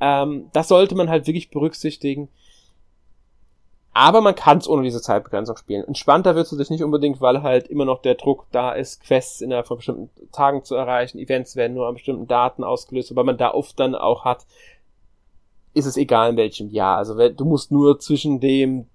[0.01, 2.29] Ähm, das sollte man halt wirklich berücksichtigen.
[3.97, 5.83] Aber man kann es ohne diese Zeitbegrenzung spielen.
[5.87, 9.41] Entspannter wird es sich nicht unbedingt, weil halt immer noch der Druck da ist, Quests
[9.41, 11.19] innerhalb von bestimmten Tagen zu erreichen.
[11.19, 14.45] Events werden nur an bestimmten Daten ausgelöst, weil man da oft dann auch hat,
[15.73, 16.99] ist es egal in welchem Jahr.
[16.99, 18.87] Also du musst nur zwischen dem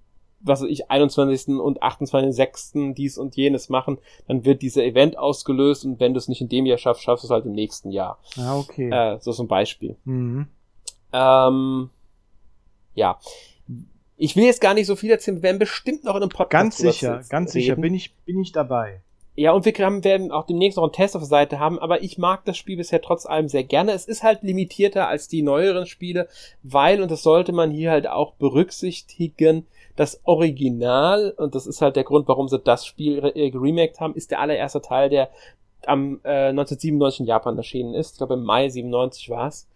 [0.43, 1.59] was weiß ich, 21.
[1.59, 2.93] und 28.06.
[2.93, 6.49] dies und jenes machen, dann wird dieser Event ausgelöst und wenn du es nicht in
[6.49, 8.19] dem Jahr schaffst, schaffst du es halt im nächsten Jahr.
[8.37, 8.89] Ah, okay.
[8.89, 9.95] Äh, so zum Beispiel.
[10.05, 10.47] Mhm.
[11.13, 11.89] Ähm,
[12.95, 13.19] ja.
[14.17, 16.51] Ich will jetzt gar nicht so viel erzählen, wir werden bestimmt noch in einem Podcast
[16.51, 17.63] Ganz sicher, ganz reden.
[17.63, 19.01] sicher, bin ich, bin ich dabei.
[19.33, 22.17] Ja, und wir werden auch demnächst noch einen Test auf der Seite haben, aber ich
[22.17, 23.93] mag das Spiel bisher trotz allem sehr gerne.
[23.93, 26.27] Es ist halt limitierter als die neueren Spiele,
[26.63, 29.65] weil, und das sollte man hier halt auch berücksichtigen,
[29.95, 34.31] das Original, und das ist halt der Grund, warum sie das Spiel geremaked haben, ist
[34.31, 35.29] der allererste Teil, der
[35.85, 38.13] am äh, 1997 in Japan erschienen ist.
[38.13, 39.67] Ich glaube im Mai 97 war es.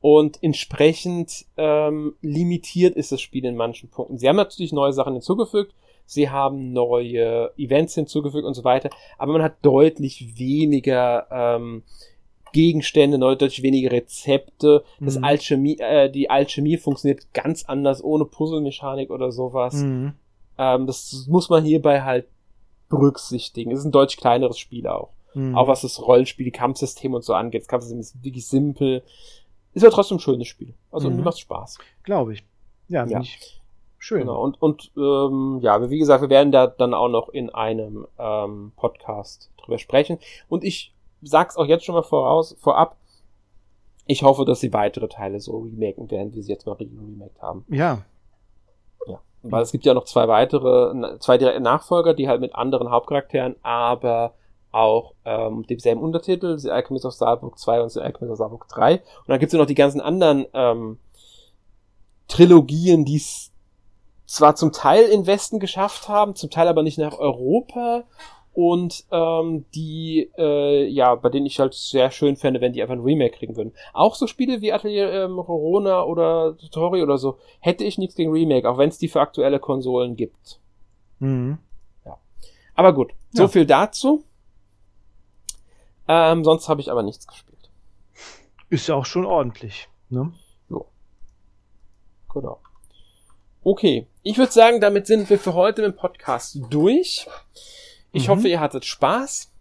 [0.00, 4.18] Und entsprechend ähm, limitiert ist das Spiel in manchen Punkten.
[4.18, 5.74] Sie haben natürlich neue Sachen hinzugefügt,
[6.06, 8.88] sie haben neue Events hinzugefügt und so weiter,
[9.18, 11.82] aber man hat deutlich weniger ähm,
[12.52, 14.84] Gegenstände, deutlich weniger Rezepte.
[15.00, 15.24] Das mhm.
[15.24, 19.74] Alchemie, äh, die Alchemie funktioniert ganz anders, ohne Puzzlemechanik oder sowas.
[19.74, 20.14] Mhm.
[20.58, 22.26] Ähm, das muss man hierbei halt
[22.88, 23.70] berücksichtigen.
[23.70, 25.10] Es ist ein deutlich kleineres Spiel auch.
[25.34, 25.56] Mhm.
[25.56, 27.62] Auch was das Rollenspiel, die Kampfsystem und so angeht.
[27.62, 29.02] Das Kampfsystem ist wirklich simpel.
[29.72, 30.74] Ist aber trotzdem ein schönes Spiel.
[30.90, 31.16] Also mhm.
[31.16, 31.78] mir macht Spaß.
[32.02, 32.44] Glaube ich.
[32.88, 33.20] Ja, ja.
[33.20, 33.60] Ich
[33.98, 34.20] schön.
[34.20, 34.42] Genau.
[34.42, 38.72] Und, und ähm, ja, wie gesagt, wir werden da dann auch noch in einem ähm,
[38.76, 40.18] Podcast drüber sprechen.
[40.48, 40.92] Und ich
[41.22, 42.96] sag's auch jetzt schon mal voraus, vorab.
[44.06, 47.64] Ich hoffe, dass sie weitere Teile so remaken werden, wie sie jetzt mal remaked haben.
[47.68, 48.02] Ja.
[49.06, 49.20] Ja.
[49.42, 53.56] Weil es gibt ja noch zwei weitere, zwei direkte Nachfolger, die halt mit anderen Hauptcharakteren,
[53.62, 54.34] aber
[54.72, 58.94] auch ähm, demselben Untertitel, The Alchemist of Starbook 2 und The Alchemist of Starbook 3.
[58.94, 60.98] Und dann gibt's ja noch die ganzen anderen ähm,
[62.28, 63.50] Trilogien, die es
[64.26, 68.04] zwar zum Teil in Westen geschafft haben, zum Teil aber nicht nach Europa
[68.52, 72.94] und ähm, die, äh, ja, bei denen ich halt sehr schön fände, wenn die einfach
[72.94, 73.72] ein Remake kriegen würden.
[73.92, 78.32] Auch so Spiele wie Atelier ähm, Rorona oder Tutori oder so, hätte ich nichts gegen
[78.32, 80.60] Remake, auch wenn es die für aktuelle Konsolen gibt.
[81.20, 81.58] Mhm.
[82.04, 82.18] Ja.
[82.74, 83.48] Aber gut, so ja.
[83.48, 84.24] viel dazu.
[86.08, 87.70] Ähm, sonst habe ich aber nichts gespielt.
[88.68, 90.32] Ist ja auch schon ordentlich, ne?
[90.68, 90.86] Jo.
[92.32, 92.58] Genau.
[93.62, 97.26] Okay, ich würde sagen, damit sind wir für heute mit dem Podcast durch.
[98.12, 98.32] Ich mhm.
[98.32, 99.52] hoffe, ihr hattet Spaß.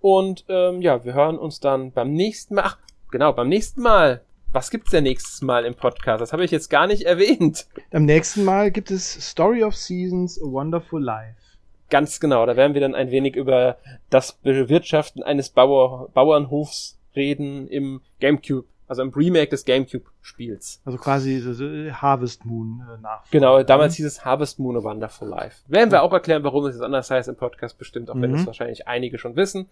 [0.00, 2.64] Und ähm, ja, wir hören uns dann beim nächsten Mal.
[2.66, 2.78] Ach,
[3.10, 4.22] genau, beim nächsten Mal.
[4.52, 6.22] Was gibt's denn nächstes Mal im Podcast?
[6.22, 7.66] Das habe ich jetzt gar nicht erwähnt.
[7.90, 11.36] Beim nächsten Mal gibt es Story of Seasons, A Wonderful Life.
[11.90, 13.78] Ganz genau, da werden wir dann ein wenig über
[14.10, 20.80] das Bewirtschaften eines Bauer Bauernhofs reden im GameCube also im Remake des GameCube-Spiels.
[20.84, 23.30] Also quasi so Harvest Moon äh, nach.
[23.30, 25.62] Genau, damals hieß es Harvest Moon A Wonderful Life.
[25.68, 28.42] Werden wir auch erklären, warum es jetzt anders heißt im Podcast bestimmt, auch wenn es
[28.42, 28.46] mhm.
[28.46, 29.68] wahrscheinlich einige schon wissen.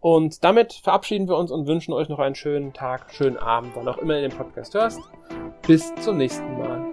[0.00, 3.88] Und damit verabschieden wir uns und wünschen euch noch einen schönen Tag, schönen Abend, wann
[3.88, 5.00] auch immer ihr den Podcast hörst.
[5.66, 6.86] Bis zum nächsten Mal.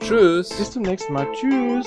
[0.00, 0.48] Tschüss.
[0.56, 1.26] Bis zum nächsten Mal.
[1.32, 1.86] Tschüss.